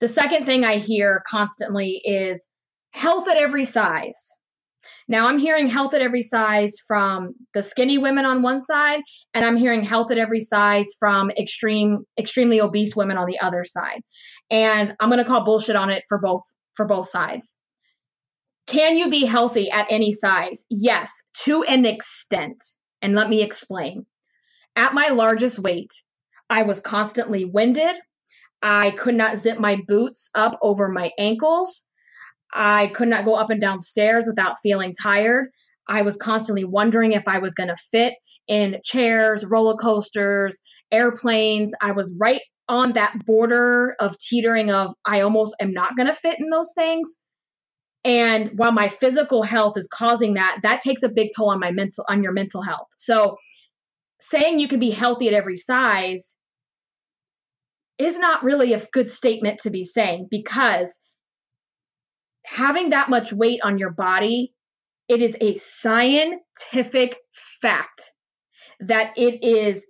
The 0.00 0.08
second 0.08 0.46
thing 0.46 0.64
I 0.64 0.78
hear 0.78 1.22
constantly 1.28 2.00
is 2.04 2.48
health 2.92 3.28
at 3.28 3.36
every 3.36 3.64
size. 3.64 4.30
Now 5.08 5.26
I'm 5.26 5.38
hearing 5.38 5.68
health 5.68 5.94
at 5.94 6.02
every 6.02 6.22
size 6.22 6.74
from 6.86 7.34
the 7.54 7.62
skinny 7.62 7.96
women 7.96 8.26
on 8.26 8.42
one 8.42 8.60
side, 8.60 9.00
and 9.32 9.44
I'm 9.44 9.56
hearing 9.56 9.82
health 9.82 10.10
at 10.10 10.18
every 10.18 10.40
size 10.40 10.88
from 11.00 11.30
extreme, 11.30 12.04
extremely 12.18 12.60
obese 12.60 12.94
women 12.94 13.16
on 13.16 13.26
the 13.26 13.40
other 13.40 13.64
side. 13.64 14.02
And 14.50 14.94
I'm 15.00 15.08
going 15.08 15.18
to 15.18 15.24
call 15.24 15.44
bullshit 15.44 15.76
on 15.76 15.90
it 15.90 16.04
for 16.08 16.18
both, 16.18 16.42
for 16.74 16.86
both 16.86 17.08
sides. 17.08 17.56
Can 18.66 18.98
you 18.98 19.08
be 19.08 19.24
healthy 19.24 19.70
at 19.70 19.86
any 19.88 20.12
size? 20.12 20.62
Yes, 20.68 21.10
to 21.44 21.62
an 21.62 21.86
extent. 21.86 22.62
And 23.00 23.14
let 23.14 23.30
me 23.30 23.42
explain. 23.42 24.04
At 24.76 24.92
my 24.92 25.08
largest 25.08 25.58
weight, 25.58 25.90
I 26.50 26.62
was 26.62 26.80
constantly 26.80 27.46
winded. 27.46 27.96
I 28.60 28.90
could 28.90 29.14
not 29.14 29.38
zip 29.38 29.58
my 29.58 29.78
boots 29.86 30.28
up 30.34 30.58
over 30.60 30.88
my 30.88 31.12
ankles. 31.18 31.84
I 32.54 32.88
could 32.88 33.08
not 33.08 33.24
go 33.24 33.34
up 33.34 33.50
and 33.50 33.60
down 33.60 33.80
stairs 33.80 34.24
without 34.26 34.56
feeling 34.62 34.94
tired. 35.00 35.48
I 35.88 36.02
was 36.02 36.16
constantly 36.16 36.64
wondering 36.64 37.12
if 37.12 37.26
I 37.26 37.38
was 37.38 37.54
going 37.54 37.68
to 37.68 37.76
fit 37.90 38.14
in 38.46 38.80
chairs, 38.84 39.44
roller 39.44 39.76
coasters, 39.76 40.58
airplanes. 40.92 41.72
I 41.80 41.92
was 41.92 42.12
right 42.18 42.42
on 42.68 42.92
that 42.92 43.24
border 43.24 43.96
of 43.98 44.18
teetering 44.18 44.70
of 44.70 44.92
I 45.06 45.22
almost 45.22 45.56
am 45.60 45.72
not 45.72 45.96
going 45.96 46.08
to 46.08 46.14
fit 46.14 46.38
in 46.38 46.50
those 46.50 46.72
things. 46.76 47.16
And 48.04 48.50
while 48.56 48.72
my 48.72 48.88
physical 48.88 49.42
health 49.42 49.76
is 49.76 49.88
causing 49.92 50.34
that, 50.34 50.60
that 50.62 50.82
takes 50.82 51.02
a 51.02 51.08
big 51.08 51.28
toll 51.34 51.50
on 51.50 51.60
my 51.60 51.72
mental 51.72 52.04
on 52.08 52.22
your 52.22 52.32
mental 52.32 52.62
health. 52.62 52.86
So 52.98 53.36
saying 54.20 54.58
you 54.58 54.68
can 54.68 54.80
be 54.80 54.90
healthy 54.90 55.28
at 55.28 55.34
every 55.34 55.56
size 55.56 56.36
is 57.98 58.16
not 58.18 58.44
really 58.44 58.74
a 58.74 58.86
good 58.92 59.10
statement 59.10 59.60
to 59.60 59.70
be 59.70 59.84
saying 59.84 60.28
because 60.30 60.98
having 62.48 62.90
that 62.90 63.10
much 63.10 63.32
weight 63.32 63.60
on 63.62 63.78
your 63.78 63.90
body, 63.90 64.54
it 65.08 65.22
is 65.22 65.36
a 65.40 65.56
scientific 65.56 67.16
fact 67.60 68.12
that 68.80 69.12
it 69.16 69.42
is 69.42 69.86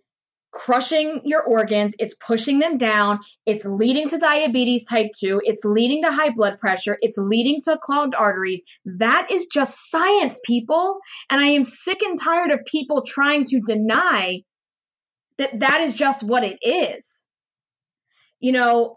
crushing 0.51 1.21
your 1.25 1.43
organs, 1.43 1.95
it's 1.99 2.15
pushing 2.15 2.59
them 2.59 2.79
down, 2.79 3.21
it's 3.47 3.65
leading 3.65 4.09
to 4.09 4.19
diabetes 4.19 4.85
type 4.85 5.11
2, 5.21 5.43
it's 5.45 5.65
leading 5.65 6.03
to 6.03 6.11
high 6.11 6.31
blood 6.31 6.59
pressure, 6.59 6.97
it's 7.01 7.19
leading 7.19 7.61
to 7.63 7.79
clogged 7.81 8.15
arteries. 8.15 8.63
That 8.85 9.29
is 9.31 9.47
just 9.47 9.91
science, 9.91 10.41
people. 10.45 10.99
And 11.31 11.41
I 11.41 11.49
am 11.49 11.65
sick 11.65 12.03
and 12.03 12.21
tired 12.21 12.51
of 12.51 12.65
people 12.65 13.03
trying 13.03 13.45
to 13.47 13.61
deny 13.61 14.43
that 15.37 15.61
that 15.61 15.83
is 15.83 15.95
just 15.95 16.23
what 16.23 16.43
it 16.45 16.59
is. 16.63 17.23
You 18.41 18.53
know, 18.53 18.97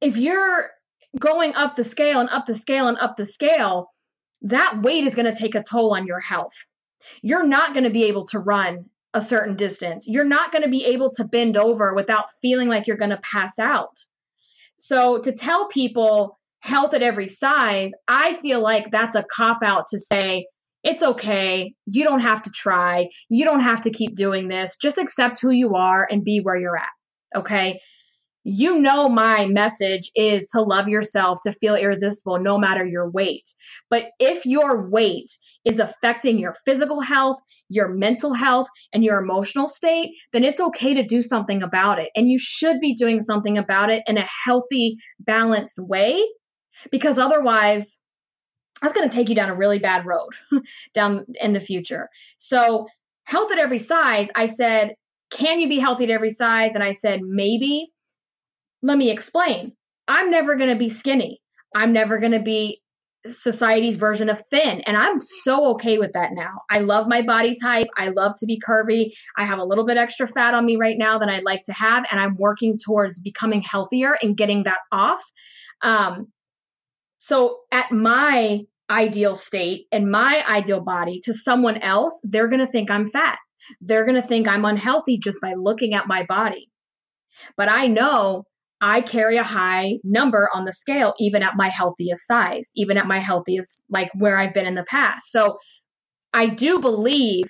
if 0.00 0.16
you're 0.16 0.70
going 1.18 1.54
up 1.54 1.76
the 1.76 1.84
scale 1.84 2.20
and 2.20 2.28
up 2.28 2.46
the 2.46 2.54
scale 2.54 2.88
and 2.88 2.98
up 2.98 3.16
the 3.16 3.26
scale, 3.26 3.90
that 4.42 4.82
weight 4.82 5.04
is 5.04 5.14
going 5.14 5.32
to 5.32 5.38
take 5.38 5.54
a 5.54 5.62
toll 5.62 5.94
on 5.94 6.06
your 6.06 6.20
health. 6.20 6.54
You're 7.22 7.46
not 7.46 7.72
going 7.72 7.84
to 7.84 7.90
be 7.90 8.04
able 8.04 8.26
to 8.28 8.38
run 8.38 8.86
a 9.14 9.20
certain 9.20 9.56
distance. 9.56 10.04
You're 10.06 10.24
not 10.24 10.52
going 10.52 10.62
to 10.62 10.68
be 10.68 10.84
able 10.86 11.10
to 11.12 11.24
bend 11.24 11.56
over 11.56 11.94
without 11.94 12.26
feeling 12.42 12.68
like 12.68 12.86
you're 12.86 12.96
going 12.96 13.10
to 13.10 13.20
pass 13.22 13.58
out. 13.58 13.96
So 14.76 15.18
to 15.18 15.32
tell 15.32 15.68
people 15.68 16.38
health 16.60 16.92
at 16.92 17.02
every 17.02 17.28
size, 17.28 17.92
I 18.06 18.34
feel 18.34 18.60
like 18.60 18.90
that's 18.90 19.14
a 19.14 19.24
cop 19.24 19.62
out 19.62 19.86
to 19.90 19.98
say, 19.98 20.46
it's 20.82 21.02
okay. 21.02 21.72
You 21.86 22.04
don't 22.04 22.20
have 22.20 22.42
to 22.42 22.50
try. 22.50 23.08
You 23.28 23.44
don't 23.44 23.60
have 23.60 23.82
to 23.82 23.90
keep 23.90 24.14
doing 24.14 24.48
this. 24.48 24.76
Just 24.76 24.98
accept 24.98 25.40
who 25.40 25.50
you 25.50 25.74
are 25.74 26.06
and 26.08 26.22
be 26.22 26.40
where 26.40 26.58
you're 26.58 26.76
at. 26.76 26.90
Okay 27.34 27.80
you 28.48 28.78
know 28.78 29.08
my 29.08 29.46
message 29.46 30.08
is 30.14 30.46
to 30.46 30.62
love 30.62 30.86
yourself, 30.86 31.40
to 31.42 31.50
feel 31.50 31.74
irresistible 31.74 32.38
no 32.38 32.56
matter 32.56 32.84
your 32.86 33.10
weight. 33.10 33.52
But 33.90 34.10
if 34.20 34.46
your 34.46 34.88
weight 34.88 35.36
is 35.64 35.80
affecting 35.80 36.38
your 36.38 36.54
physical 36.64 37.00
health, 37.00 37.40
your 37.68 37.88
mental 37.88 38.34
health, 38.34 38.68
and 38.92 39.02
your 39.02 39.18
emotional 39.18 39.68
state, 39.68 40.12
then 40.32 40.44
it's 40.44 40.60
okay 40.60 40.94
to 40.94 41.02
do 41.02 41.22
something 41.22 41.60
about 41.60 41.98
it. 41.98 42.10
And 42.14 42.28
you 42.28 42.38
should 42.38 42.78
be 42.78 42.94
doing 42.94 43.20
something 43.20 43.58
about 43.58 43.90
it 43.90 44.04
in 44.06 44.16
a 44.16 44.28
healthy, 44.44 44.96
balanced 45.18 45.80
way, 45.80 46.24
because 46.92 47.18
otherwise, 47.18 47.98
that's 48.80 48.94
going 48.94 49.08
to 49.08 49.14
take 49.14 49.28
you 49.28 49.34
down 49.34 49.50
a 49.50 49.56
really 49.56 49.80
bad 49.80 50.06
road 50.06 50.30
down 50.94 51.26
in 51.40 51.52
the 51.52 51.58
future. 51.58 52.08
So, 52.38 52.86
health 53.24 53.50
at 53.50 53.58
every 53.58 53.80
size, 53.80 54.28
I 54.36 54.46
said, 54.46 54.92
can 55.32 55.58
you 55.58 55.68
be 55.68 55.80
healthy 55.80 56.04
at 56.04 56.10
every 56.10 56.30
size? 56.30 56.70
And 56.74 56.84
I 56.84 56.92
said, 56.92 57.22
maybe 57.22 57.90
let 58.86 58.96
me 58.96 59.10
explain. 59.10 59.72
I'm 60.06 60.30
never 60.30 60.56
going 60.56 60.70
to 60.70 60.76
be 60.76 60.88
skinny. 60.88 61.40
I'm 61.74 61.92
never 61.92 62.18
going 62.18 62.32
to 62.32 62.40
be 62.40 62.80
society's 63.26 63.96
version 63.96 64.28
of 64.28 64.40
thin. 64.50 64.82
And 64.82 64.96
I'm 64.96 65.20
so 65.20 65.72
okay 65.72 65.98
with 65.98 66.12
that 66.12 66.30
now. 66.32 66.60
I 66.70 66.78
love 66.78 67.08
my 67.08 67.22
body 67.22 67.56
type. 67.60 67.88
I 67.96 68.10
love 68.10 68.34
to 68.38 68.46
be 68.46 68.60
curvy. 68.64 69.10
I 69.36 69.44
have 69.44 69.58
a 69.58 69.64
little 69.64 69.84
bit 69.84 69.96
extra 69.96 70.28
fat 70.28 70.54
on 70.54 70.64
me 70.64 70.76
right 70.76 70.96
now 70.96 71.18
than 71.18 71.28
I'd 71.28 71.42
like 71.42 71.64
to 71.64 71.72
have. 71.72 72.06
And 72.08 72.20
I'm 72.20 72.36
working 72.36 72.78
towards 72.78 73.18
becoming 73.18 73.60
healthier 73.62 74.16
and 74.22 74.36
getting 74.36 74.62
that 74.62 74.78
off. 74.92 75.20
Um, 75.82 76.28
so 77.18 77.58
at 77.72 77.90
my 77.90 78.60
ideal 78.88 79.34
state 79.34 79.86
and 79.90 80.08
my 80.08 80.44
ideal 80.48 80.80
body 80.80 81.20
to 81.24 81.34
someone 81.34 81.78
else, 81.78 82.20
they're 82.22 82.48
going 82.48 82.64
to 82.64 82.70
think 82.70 82.88
I'm 82.88 83.08
fat. 83.08 83.38
They're 83.80 84.04
going 84.04 84.22
to 84.22 84.26
think 84.26 84.46
I'm 84.46 84.64
unhealthy 84.64 85.18
just 85.18 85.40
by 85.42 85.54
looking 85.54 85.94
at 85.94 86.06
my 86.06 86.24
body. 86.24 86.70
But 87.56 87.68
I 87.68 87.88
know 87.88 88.44
I 88.86 89.00
carry 89.00 89.36
a 89.36 89.42
high 89.42 89.94
number 90.04 90.48
on 90.54 90.64
the 90.64 90.72
scale, 90.72 91.12
even 91.18 91.42
at 91.42 91.56
my 91.56 91.68
healthiest 91.68 92.24
size, 92.24 92.70
even 92.76 92.96
at 92.96 93.08
my 93.08 93.18
healthiest, 93.18 93.82
like 93.90 94.10
where 94.14 94.38
I've 94.38 94.54
been 94.54 94.64
in 94.64 94.76
the 94.76 94.84
past. 94.84 95.32
So 95.32 95.58
I 96.32 96.46
do 96.46 96.78
believe 96.78 97.46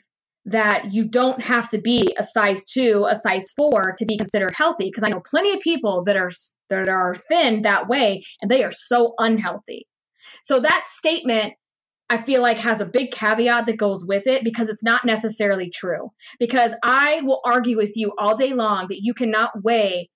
that 0.46 0.94
you 0.94 1.04
don't 1.04 1.42
have 1.42 1.68
to 1.70 1.78
be 1.78 2.16
a 2.18 2.24
size 2.24 2.64
two, 2.64 3.06
a 3.06 3.16
size 3.16 3.52
four 3.54 3.94
to 3.98 4.06
be 4.06 4.16
considered 4.16 4.54
healthy. 4.56 4.86
Because 4.86 5.02
I 5.02 5.10
know 5.10 5.20
plenty 5.20 5.52
of 5.52 5.60
people 5.60 6.04
that 6.06 6.16
are 6.16 6.30
that 6.70 6.88
are 6.88 7.14
thin 7.28 7.62
that 7.62 7.86
way, 7.86 8.22
and 8.40 8.50
they 8.50 8.64
are 8.64 8.72
so 8.72 9.12
unhealthy. 9.18 9.86
So 10.42 10.60
that 10.60 10.84
statement 10.86 11.52
I 12.08 12.16
feel 12.16 12.40
like 12.40 12.58
has 12.58 12.80
a 12.80 12.86
big 12.86 13.10
caveat 13.10 13.66
that 13.66 13.76
goes 13.76 14.06
with 14.06 14.26
it 14.26 14.42
because 14.42 14.70
it's 14.70 14.84
not 14.84 15.04
necessarily 15.04 15.68
true. 15.68 16.08
Because 16.40 16.72
I 16.82 17.20
will 17.24 17.42
argue 17.44 17.76
with 17.76 17.94
you 17.94 18.14
all 18.16 18.36
day 18.36 18.54
long 18.54 18.86
that 18.88 19.00
you 19.02 19.12
cannot 19.12 19.50
weigh 19.62 20.08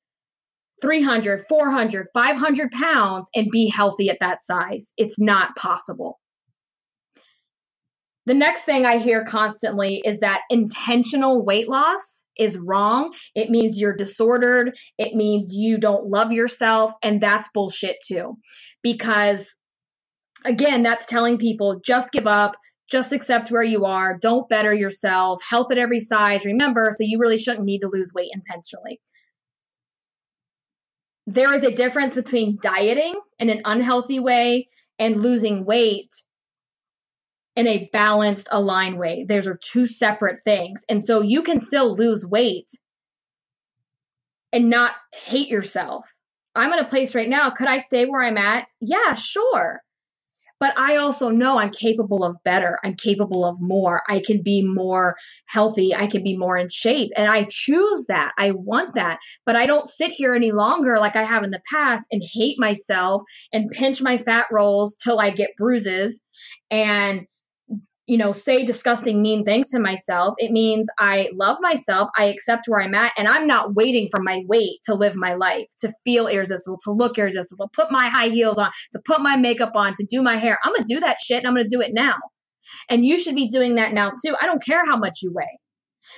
300, 0.80 1.44
400, 1.48 2.06
500 2.14 2.70
pounds 2.70 3.28
and 3.34 3.48
be 3.50 3.68
healthy 3.68 4.08
at 4.08 4.18
that 4.20 4.42
size. 4.42 4.92
It's 4.96 5.18
not 5.18 5.56
possible. 5.56 6.18
The 8.26 8.34
next 8.34 8.62
thing 8.62 8.84
I 8.84 8.98
hear 8.98 9.24
constantly 9.24 10.02
is 10.04 10.20
that 10.20 10.42
intentional 10.50 11.44
weight 11.44 11.68
loss 11.68 12.22
is 12.38 12.56
wrong. 12.56 13.12
It 13.34 13.50
means 13.50 13.78
you're 13.78 13.96
disordered. 13.96 14.76
It 14.98 15.14
means 15.14 15.52
you 15.52 15.78
don't 15.78 16.06
love 16.06 16.32
yourself. 16.32 16.92
And 17.02 17.20
that's 17.20 17.48
bullshit 17.52 17.96
too. 18.06 18.36
Because 18.82 19.52
again, 20.44 20.82
that's 20.82 21.06
telling 21.06 21.38
people 21.38 21.80
just 21.84 22.12
give 22.12 22.26
up, 22.26 22.56
just 22.90 23.12
accept 23.12 23.50
where 23.50 23.62
you 23.62 23.84
are, 23.84 24.18
don't 24.20 24.48
better 24.48 24.72
yourself, 24.72 25.40
health 25.48 25.70
at 25.70 25.78
every 25.78 26.00
size. 26.00 26.44
Remember, 26.44 26.90
so 26.92 26.98
you 27.00 27.18
really 27.18 27.38
shouldn't 27.38 27.64
need 27.64 27.80
to 27.80 27.90
lose 27.92 28.12
weight 28.14 28.30
intentionally. 28.32 29.00
There 31.30 31.54
is 31.54 31.62
a 31.62 31.70
difference 31.70 32.16
between 32.16 32.58
dieting 32.60 33.14
in 33.38 33.50
an 33.50 33.62
unhealthy 33.64 34.18
way 34.18 34.68
and 34.98 35.22
losing 35.22 35.64
weight 35.64 36.10
in 37.54 37.68
a 37.68 37.88
balanced, 37.92 38.48
aligned 38.50 38.98
way. 38.98 39.24
Those 39.28 39.46
are 39.46 39.56
two 39.62 39.86
separate 39.86 40.42
things. 40.42 40.84
And 40.88 41.00
so 41.00 41.22
you 41.22 41.42
can 41.42 41.60
still 41.60 41.94
lose 41.94 42.26
weight 42.26 42.68
and 44.52 44.70
not 44.70 44.90
hate 45.12 45.46
yourself. 45.46 46.12
I'm 46.56 46.72
in 46.72 46.80
a 46.80 46.88
place 46.88 47.14
right 47.14 47.28
now. 47.28 47.50
Could 47.50 47.68
I 47.68 47.78
stay 47.78 48.06
where 48.06 48.22
I'm 48.22 48.36
at? 48.36 48.66
Yeah, 48.80 49.14
sure. 49.14 49.82
But 50.60 50.78
I 50.78 50.96
also 50.96 51.30
know 51.30 51.58
I'm 51.58 51.72
capable 51.72 52.22
of 52.22 52.36
better. 52.44 52.78
I'm 52.84 52.94
capable 52.94 53.46
of 53.46 53.56
more. 53.60 54.02
I 54.08 54.22
can 54.24 54.42
be 54.42 54.62
more 54.62 55.16
healthy. 55.46 55.94
I 55.94 56.06
can 56.06 56.22
be 56.22 56.36
more 56.36 56.58
in 56.58 56.68
shape. 56.68 57.10
And 57.16 57.30
I 57.30 57.46
choose 57.48 58.04
that. 58.08 58.32
I 58.38 58.52
want 58.52 58.94
that. 58.94 59.18
But 59.46 59.56
I 59.56 59.66
don't 59.66 59.88
sit 59.88 60.10
here 60.10 60.34
any 60.34 60.52
longer 60.52 60.98
like 60.98 61.16
I 61.16 61.24
have 61.24 61.42
in 61.44 61.50
the 61.50 61.62
past 61.72 62.04
and 62.12 62.22
hate 62.22 62.58
myself 62.58 63.22
and 63.52 63.70
pinch 63.70 64.02
my 64.02 64.18
fat 64.18 64.46
rolls 64.52 64.96
till 65.02 65.18
I 65.18 65.30
get 65.30 65.56
bruises 65.56 66.20
and 66.70 67.26
you 68.10 68.18
know, 68.18 68.32
say 68.32 68.64
disgusting, 68.64 69.22
mean 69.22 69.44
things 69.44 69.68
to 69.68 69.78
myself. 69.78 70.34
It 70.38 70.50
means 70.50 70.88
I 70.98 71.30
love 71.32 71.58
myself, 71.60 72.10
I 72.18 72.24
accept 72.24 72.64
where 72.66 72.80
I'm 72.80 72.92
at, 72.92 73.12
and 73.16 73.28
I'm 73.28 73.46
not 73.46 73.76
waiting 73.76 74.08
for 74.10 74.20
my 74.20 74.42
weight 74.48 74.80
to 74.86 74.96
live 74.96 75.14
my 75.14 75.34
life, 75.34 75.68
to 75.82 75.92
feel 76.04 76.26
irresistible, 76.26 76.80
to 76.86 76.90
look 76.90 77.18
irresistible, 77.18 77.70
put 77.72 77.92
my 77.92 78.08
high 78.08 78.30
heels 78.30 78.58
on, 78.58 78.68
to 78.94 79.00
put 79.04 79.20
my 79.20 79.36
makeup 79.36 79.76
on, 79.76 79.94
to 79.94 80.04
do 80.10 80.22
my 80.22 80.36
hair. 80.38 80.58
I'm 80.64 80.72
gonna 80.72 80.84
do 80.88 80.98
that 80.98 81.18
shit 81.22 81.38
and 81.38 81.46
I'm 81.46 81.54
gonna 81.54 81.68
do 81.68 81.80
it 81.80 81.92
now. 81.94 82.16
And 82.88 83.06
you 83.06 83.16
should 83.16 83.36
be 83.36 83.48
doing 83.48 83.76
that 83.76 83.92
now 83.92 84.10
too. 84.10 84.34
I 84.42 84.46
don't 84.46 84.64
care 84.64 84.84
how 84.84 84.96
much 84.96 85.18
you 85.22 85.32
weigh. 85.32 85.60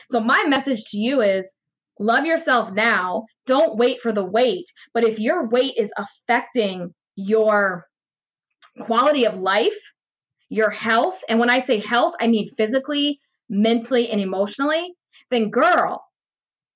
So, 0.09 0.19
my 0.19 0.45
message 0.45 0.85
to 0.93 0.99
you 0.99 1.21
is 1.21 1.55
love 1.99 2.25
yourself 2.25 2.73
now. 2.73 3.27
Don't 3.45 3.77
wait 3.77 4.01
for 4.01 4.13
the 4.13 4.25
weight. 4.25 4.65
But 4.95 5.05
if 5.05 5.19
your 5.19 5.47
weight 5.47 5.75
is 5.77 5.93
affecting 5.99 6.95
your 7.17 7.85
quality 8.81 9.27
of 9.27 9.37
life, 9.37 9.77
your 10.53 10.69
health, 10.69 11.19
and 11.31 11.41
when 11.41 11.49
I 11.49 11.61
say 11.61 11.79
health, 11.79 12.15
I 12.21 12.27
mean 12.29 12.47
physically, 12.47 13.21
mentally, 13.49 14.11
and 14.11 14.21
emotionally, 14.21 14.93
then 15.31 15.49
girl, 15.49 16.05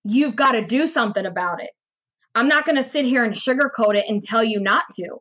you've 0.02 0.34
got 0.34 0.52
to 0.52 0.64
do 0.64 0.86
something 0.86 1.26
about 1.26 1.62
it. 1.62 1.68
I'm 2.34 2.48
not 2.48 2.64
going 2.64 2.76
to 2.76 2.82
sit 2.82 3.04
here 3.04 3.22
and 3.22 3.34
sugarcoat 3.34 3.94
it 3.94 4.06
and 4.08 4.22
tell 4.22 4.42
you 4.42 4.60
not 4.60 4.84
to 4.94 5.18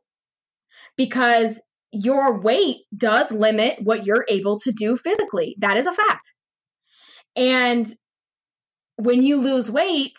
because 0.96 1.60
your 1.92 2.40
weight 2.40 2.78
does 2.96 3.30
limit 3.30 3.80
what 3.84 4.06
you're 4.06 4.26
able 4.30 4.58
to 4.62 4.72
do 4.72 4.96
physically. 4.96 5.58
That 5.60 5.76
is 5.76 5.86
a 5.86 5.92
fact. 5.92 6.34
And 7.36 7.94
when 8.96 9.22
you 9.22 9.42
lose 9.42 9.70
weight, 9.70 10.18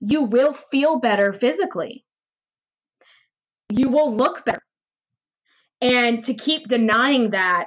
you 0.00 0.22
will 0.22 0.54
feel 0.54 0.98
better 0.98 1.32
physically. 1.32 2.04
You 3.72 3.90
will 3.90 4.16
look 4.16 4.44
better. 4.44 4.59
And 5.80 6.22
to 6.24 6.34
keep 6.34 6.66
denying 6.66 7.30
that 7.30 7.66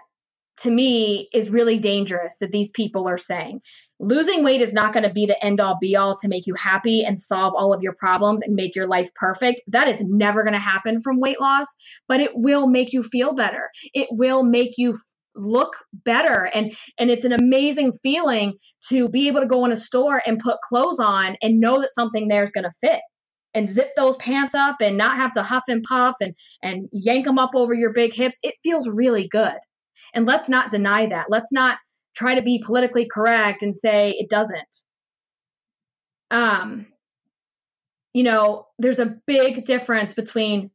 to 0.59 0.69
me 0.69 1.29
is 1.33 1.49
really 1.49 1.79
dangerous 1.79 2.37
that 2.39 2.51
these 2.51 2.69
people 2.71 3.07
are 3.07 3.17
saying. 3.17 3.61
Losing 3.99 4.43
weight 4.43 4.61
is 4.61 4.73
not 4.73 4.93
going 4.93 5.07
to 5.07 5.13
be 5.13 5.25
the 5.25 5.43
end 5.43 5.59
all 5.59 5.77
be 5.79 5.95
all 5.95 6.15
to 6.17 6.27
make 6.27 6.45
you 6.45 6.53
happy 6.53 7.03
and 7.03 7.17
solve 7.17 7.53
all 7.55 7.73
of 7.73 7.81
your 7.81 7.95
problems 7.95 8.41
and 8.41 8.53
make 8.53 8.75
your 8.75 8.87
life 8.87 9.09
perfect. 9.15 9.61
That 9.67 9.87
is 9.87 10.01
never 10.01 10.43
going 10.43 10.53
to 10.53 10.59
happen 10.59 11.01
from 11.01 11.19
weight 11.19 11.39
loss, 11.39 11.67
but 12.07 12.19
it 12.19 12.31
will 12.33 12.67
make 12.67 12.93
you 12.93 13.01
feel 13.01 13.33
better. 13.33 13.69
It 13.93 14.09
will 14.11 14.43
make 14.43 14.73
you 14.77 14.97
look 15.35 15.75
better 15.93 16.45
and 16.53 16.75
and 16.99 17.09
it's 17.09 17.25
an 17.25 17.33
amazing 17.33 17.91
feeling 18.03 18.53
to 18.87 19.09
be 19.09 19.27
able 19.27 19.41
to 19.41 19.47
go 19.47 19.65
in 19.65 19.71
a 19.71 19.75
store 19.75 20.21
and 20.27 20.37
put 20.37 20.61
clothes 20.61 20.99
on 20.99 21.35
and 21.41 21.59
know 21.59 21.81
that 21.81 21.89
something 21.95 22.27
there 22.27 22.43
is 22.43 22.51
going 22.51 22.65
to 22.65 22.71
fit 22.81 23.01
and 23.53 23.69
zip 23.69 23.91
those 23.95 24.15
pants 24.17 24.55
up 24.55 24.77
and 24.81 24.97
not 24.97 25.17
have 25.17 25.31
to 25.33 25.43
huff 25.43 25.63
and 25.67 25.83
puff 25.83 26.15
and 26.21 26.35
and 26.61 26.89
yank 26.91 27.25
them 27.25 27.39
up 27.39 27.51
over 27.55 27.73
your 27.73 27.93
big 27.93 28.13
hips 28.13 28.37
it 28.43 28.55
feels 28.63 28.87
really 28.87 29.27
good. 29.27 29.57
And 30.13 30.25
let's 30.25 30.49
not 30.49 30.71
deny 30.71 31.07
that. 31.07 31.27
Let's 31.29 31.51
not 31.51 31.77
try 32.15 32.35
to 32.35 32.41
be 32.41 32.61
politically 32.65 33.07
correct 33.11 33.63
and 33.63 33.75
say 33.75 34.11
it 34.17 34.29
doesn't. 34.29 34.59
Um 36.31 36.87
you 38.13 38.23
know 38.23 38.67
there's 38.79 38.99
a 38.99 39.15
big 39.25 39.65
difference 39.65 40.13
between 40.13 40.69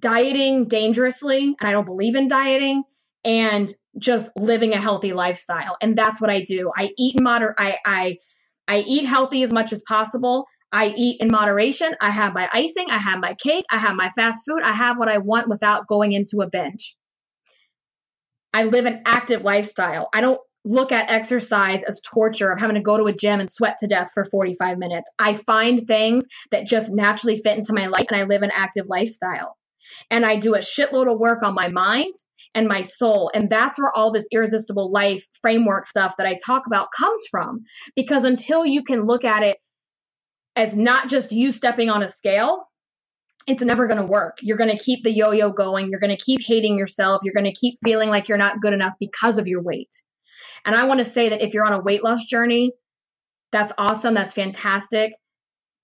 dieting 0.00 0.66
dangerously 0.66 1.54
and 1.60 1.68
i 1.68 1.70
don't 1.70 1.86
believe 1.86 2.16
in 2.16 2.26
dieting 2.26 2.82
and 3.24 3.72
just 3.98 4.30
living 4.36 4.72
a 4.72 4.80
healthy 4.80 5.12
lifestyle. 5.12 5.76
And 5.80 5.96
that's 5.96 6.20
what 6.20 6.30
i 6.30 6.42
do. 6.42 6.70
I 6.76 6.90
eat 6.96 7.16
in 7.18 7.24
moder 7.24 7.54
i 7.58 7.76
i 7.84 8.18
i 8.68 8.78
eat 8.78 9.06
healthy 9.06 9.42
as 9.42 9.52
much 9.52 9.72
as 9.72 9.82
possible 9.82 10.46
I 10.72 10.88
eat 10.88 11.20
in 11.20 11.28
moderation. 11.30 11.94
I 12.00 12.10
have 12.10 12.34
my 12.34 12.48
icing. 12.52 12.86
I 12.90 12.98
have 12.98 13.20
my 13.20 13.34
cake. 13.34 13.64
I 13.70 13.78
have 13.78 13.94
my 13.94 14.10
fast 14.10 14.44
food. 14.46 14.62
I 14.62 14.72
have 14.72 14.98
what 14.98 15.08
I 15.08 15.18
want 15.18 15.48
without 15.48 15.86
going 15.86 16.12
into 16.12 16.40
a 16.42 16.48
binge. 16.48 16.96
I 18.52 18.64
live 18.64 18.86
an 18.86 19.02
active 19.06 19.44
lifestyle. 19.44 20.08
I 20.14 20.20
don't 20.20 20.40
look 20.64 20.90
at 20.90 21.10
exercise 21.10 21.84
as 21.84 22.00
torture 22.00 22.50
of 22.50 22.58
having 22.58 22.74
to 22.74 22.82
go 22.82 22.96
to 22.96 23.04
a 23.04 23.12
gym 23.12 23.38
and 23.38 23.48
sweat 23.50 23.76
to 23.78 23.86
death 23.86 24.10
for 24.12 24.24
45 24.24 24.78
minutes. 24.78 25.08
I 25.18 25.34
find 25.34 25.86
things 25.86 26.26
that 26.50 26.66
just 26.66 26.90
naturally 26.90 27.36
fit 27.36 27.56
into 27.56 27.72
my 27.72 27.86
life 27.86 28.06
and 28.10 28.20
I 28.20 28.24
live 28.24 28.42
an 28.42 28.50
active 28.52 28.86
lifestyle. 28.88 29.56
And 30.10 30.26
I 30.26 30.36
do 30.36 30.54
a 30.54 30.60
shitload 30.60 31.12
of 31.12 31.20
work 31.20 31.44
on 31.44 31.54
my 31.54 31.68
mind 31.68 32.14
and 32.54 32.66
my 32.66 32.82
soul. 32.82 33.30
And 33.34 33.48
that's 33.48 33.78
where 33.78 33.92
all 33.94 34.10
this 34.10 34.26
irresistible 34.32 34.90
life 34.90 35.24
framework 35.40 35.86
stuff 35.86 36.16
that 36.18 36.26
I 36.26 36.36
talk 36.44 36.66
about 36.66 36.88
comes 36.90 37.22
from. 37.30 37.60
Because 37.94 38.24
until 38.24 38.66
you 38.66 38.82
can 38.82 39.06
look 39.06 39.24
at 39.24 39.44
it 39.44 39.56
as 40.56 40.74
not 40.74 41.08
just 41.08 41.32
you 41.32 41.52
stepping 41.52 41.90
on 41.90 42.02
a 42.02 42.08
scale, 42.08 42.64
it's 43.46 43.62
never 43.62 43.86
going 43.86 44.00
to 44.00 44.06
work. 44.06 44.38
You're 44.42 44.56
going 44.56 44.76
to 44.76 44.82
keep 44.82 45.04
the 45.04 45.12
yo 45.12 45.30
yo 45.30 45.50
going. 45.50 45.90
You're 45.90 46.00
going 46.00 46.16
to 46.16 46.22
keep 46.22 46.40
hating 46.42 46.76
yourself. 46.76 47.20
You're 47.22 47.34
going 47.34 47.44
to 47.44 47.52
keep 47.52 47.78
feeling 47.84 48.10
like 48.10 48.28
you're 48.28 48.38
not 48.38 48.60
good 48.60 48.72
enough 48.72 48.94
because 48.98 49.38
of 49.38 49.46
your 49.46 49.62
weight. 49.62 49.90
And 50.64 50.74
I 50.74 50.86
want 50.86 50.98
to 50.98 51.04
say 51.04 51.28
that 51.28 51.42
if 51.42 51.54
you're 51.54 51.66
on 51.66 51.72
a 51.72 51.82
weight 51.82 52.02
loss 52.02 52.24
journey, 52.24 52.72
that's 53.52 53.72
awesome. 53.78 54.14
That's 54.14 54.34
fantastic. 54.34 55.12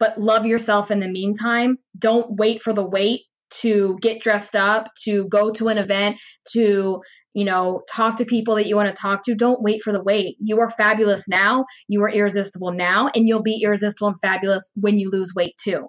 But 0.01 0.21
love 0.21 0.47
yourself 0.47 0.91
in 0.91 0.99
the 0.99 1.09
meantime. 1.09 1.79
Don't 1.97 2.37
wait 2.37 2.63
for 2.63 2.73
the 2.73 2.83
weight 2.83 3.21
to 3.61 3.99
get 4.01 4.21
dressed 4.21 4.57
up, 4.57 4.91
to 5.05 5.27
go 5.29 5.53
to 5.53 5.69
an 5.69 5.79
event, 5.79 6.17
to 6.53 7.01
you 7.35 7.45
know, 7.45 7.83
talk 7.90 8.16
to 8.16 8.25
people 8.25 8.57
that 8.57 8.66
you 8.66 8.77
want 8.77 8.95
to 8.95 9.01
talk 9.01 9.25
to. 9.25 9.35
Don't 9.35 9.62
wait 9.62 9.83
for 9.83 9.92
the 9.92 10.03
weight. 10.03 10.37
You 10.40 10.61
are 10.61 10.71
fabulous 10.71 11.29
now. 11.29 11.64
You 11.88 12.03
are 12.03 12.11
irresistible 12.11 12.73
now, 12.73 13.11
and 13.14 13.27
you'll 13.27 13.42
be 13.42 13.62
irresistible 13.62 14.09
and 14.09 14.21
fabulous 14.21 14.71
when 14.75 14.99
you 14.99 15.11
lose 15.11 15.33
weight 15.35 15.55
too. 15.62 15.88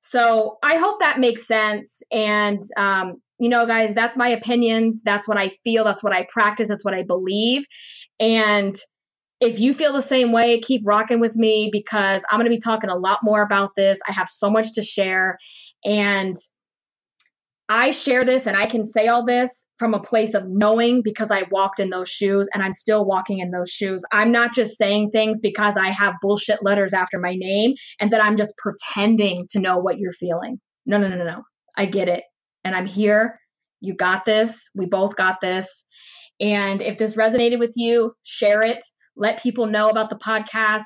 So 0.00 0.58
I 0.62 0.76
hope 0.76 1.00
that 1.00 1.18
makes 1.18 1.46
sense. 1.46 2.02
And, 2.12 2.62
um, 2.76 3.16
you 3.38 3.48
know, 3.48 3.66
guys, 3.66 3.94
that's 3.94 4.16
my 4.16 4.28
opinions. 4.28 5.02
That's 5.04 5.26
what 5.26 5.38
I 5.38 5.50
feel. 5.64 5.84
That's 5.84 6.02
what 6.02 6.12
I 6.12 6.26
practice. 6.32 6.68
That's 6.68 6.84
what 6.84 6.94
I 6.94 7.02
believe. 7.02 7.64
And 8.20 8.76
if 9.40 9.60
you 9.60 9.72
feel 9.72 9.92
the 9.92 10.00
same 10.00 10.32
way, 10.32 10.60
keep 10.60 10.82
rocking 10.84 11.20
with 11.20 11.36
me 11.36 11.68
because 11.72 12.22
I'm 12.28 12.38
going 12.38 12.50
to 12.50 12.56
be 12.56 12.60
talking 12.60 12.90
a 12.90 12.96
lot 12.96 13.20
more 13.22 13.42
about 13.42 13.70
this. 13.76 14.00
I 14.08 14.12
have 14.12 14.28
so 14.28 14.50
much 14.50 14.72
to 14.74 14.82
share. 14.82 15.38
And 15.84 16.36
I 17.68 17.90
share 17.90 18.24
this 18.24 18.46
and 18.46 18.56
I 18.56 18.66
can 18.66 18.86
say 18.86 19.08
all 19.08 19.26
this 19.26 19.66
from 19.78 19.92
a 19.92 20.00
place 20.00 20.34
of 20.34 20.44
knowing 20.48 21.02
because 21.02 21.30
I 21.30 21.44
walked 21.50 21.80
in 21.80 21.90
those 21.90 22.08
shoes 22.08 22.48
and 22.52 22.62
I'm 22.62 22.72
still 22.72 23.04
walking 23.04 23.40
in 23.40 23.50
those 23.50 23.70
shoes. 23.70 24.02
I'm 24.10 24.32
not 24.32 24.54
just 24.54 24.78
saying 24.78 25.10
things 25.10 25.40
because 25.40 25.76
I 25.76 25.90
have 25.90 26.14
bullshit 26.22 26.62
letters 26.62 26.94
after 26.94 27.18
my 27.18 27.34
name 27.34 27.74
and 28.00 28.10
that 28.12 28.24
I'm 28.24 28.36
just 28.36 28.54
pretending 28.56 29.46
to 29.50 29.60
know 29.60 29.76
what 29.78 29.98
you're 29.98 30.12
feeling. 30.12 30.58
No, 30.86 30.96
no, 30.96 31.08
no, 31.08 31.16
no, 31.16 31.24
no. 31.24 31.42
I 31.76 31.86
get 31.86 32.08
it. 32.08 32.24
And 32.64 32.74
I'm 32.74 32.86
here. 32.86 33.38
You 33.80 33.94
got 33.94 34.24
this. 34.24 34.68
We 34.74 34.86
both 34.86 35.14
got 35.16 35.40
this. 35.42 35.84
And 36.40 36.80
if 36.80 36.96
this 36.96 37.14
resonated 37.14 37.58
with 37.58 37.72
you, 37.76 38.14
share 38.24 38.62
it. 38.62 38.82
Let 39.14 39.42
people 39.42 39.66
know 39.66 39.88
about 39.88 40.08
the 40.08 40.16
podcast. 40.16 40.84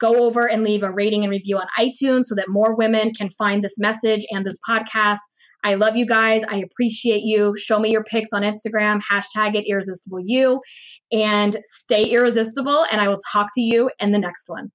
Go 0.00 0.26
over 0.26 0.48
and 0.48 0.62
leave 0.62 0.82
a 0.82 0.90
rating 0.90 1.22
and 1.22 1.30
review 1.30 1.58
on 1.58 1.66
iTunes 1.78 2.24
so 2.26 2.34
that 2.36 2.48
more 2.48 2.74
women 2.74 3.12
can 3.14 3.30
find 3.30 3.62
this 3.62 3.78
message 3.78 4.24
and 4.30 4.44
this 4.44 4.58
podcast 4.68 5.18
I 5.64 5.74
love 5.74 5.96
you 5.96 6.06
guys. 6.06 6.42
I 6.48 6.58
appreciate 6.58 7.22
you. 7.22 7.56
Show 7.56 7.80
me 7.80 7.90
your 7.90 8.04
pics 8.04 8.32
on 8.32 8.42
Instagram, 8.42 9.00
hashtag 9.02 9.56
it 9.56 9.66
irresistible 9.66 10.20
you, 10.20 10.60
and 11.10 11.56
stay 11.64 12.04
irresistible. 12.04 12.86
And 12.92 13.00
I 13.00 13.08
will 13.08 13.20
talk 13.32 13.48
to 13.54 13.62
you 13.62 13.90
in 13.98 14.12
the 14.12 14.18
next 14.18 14.44
one. 14.48 14.70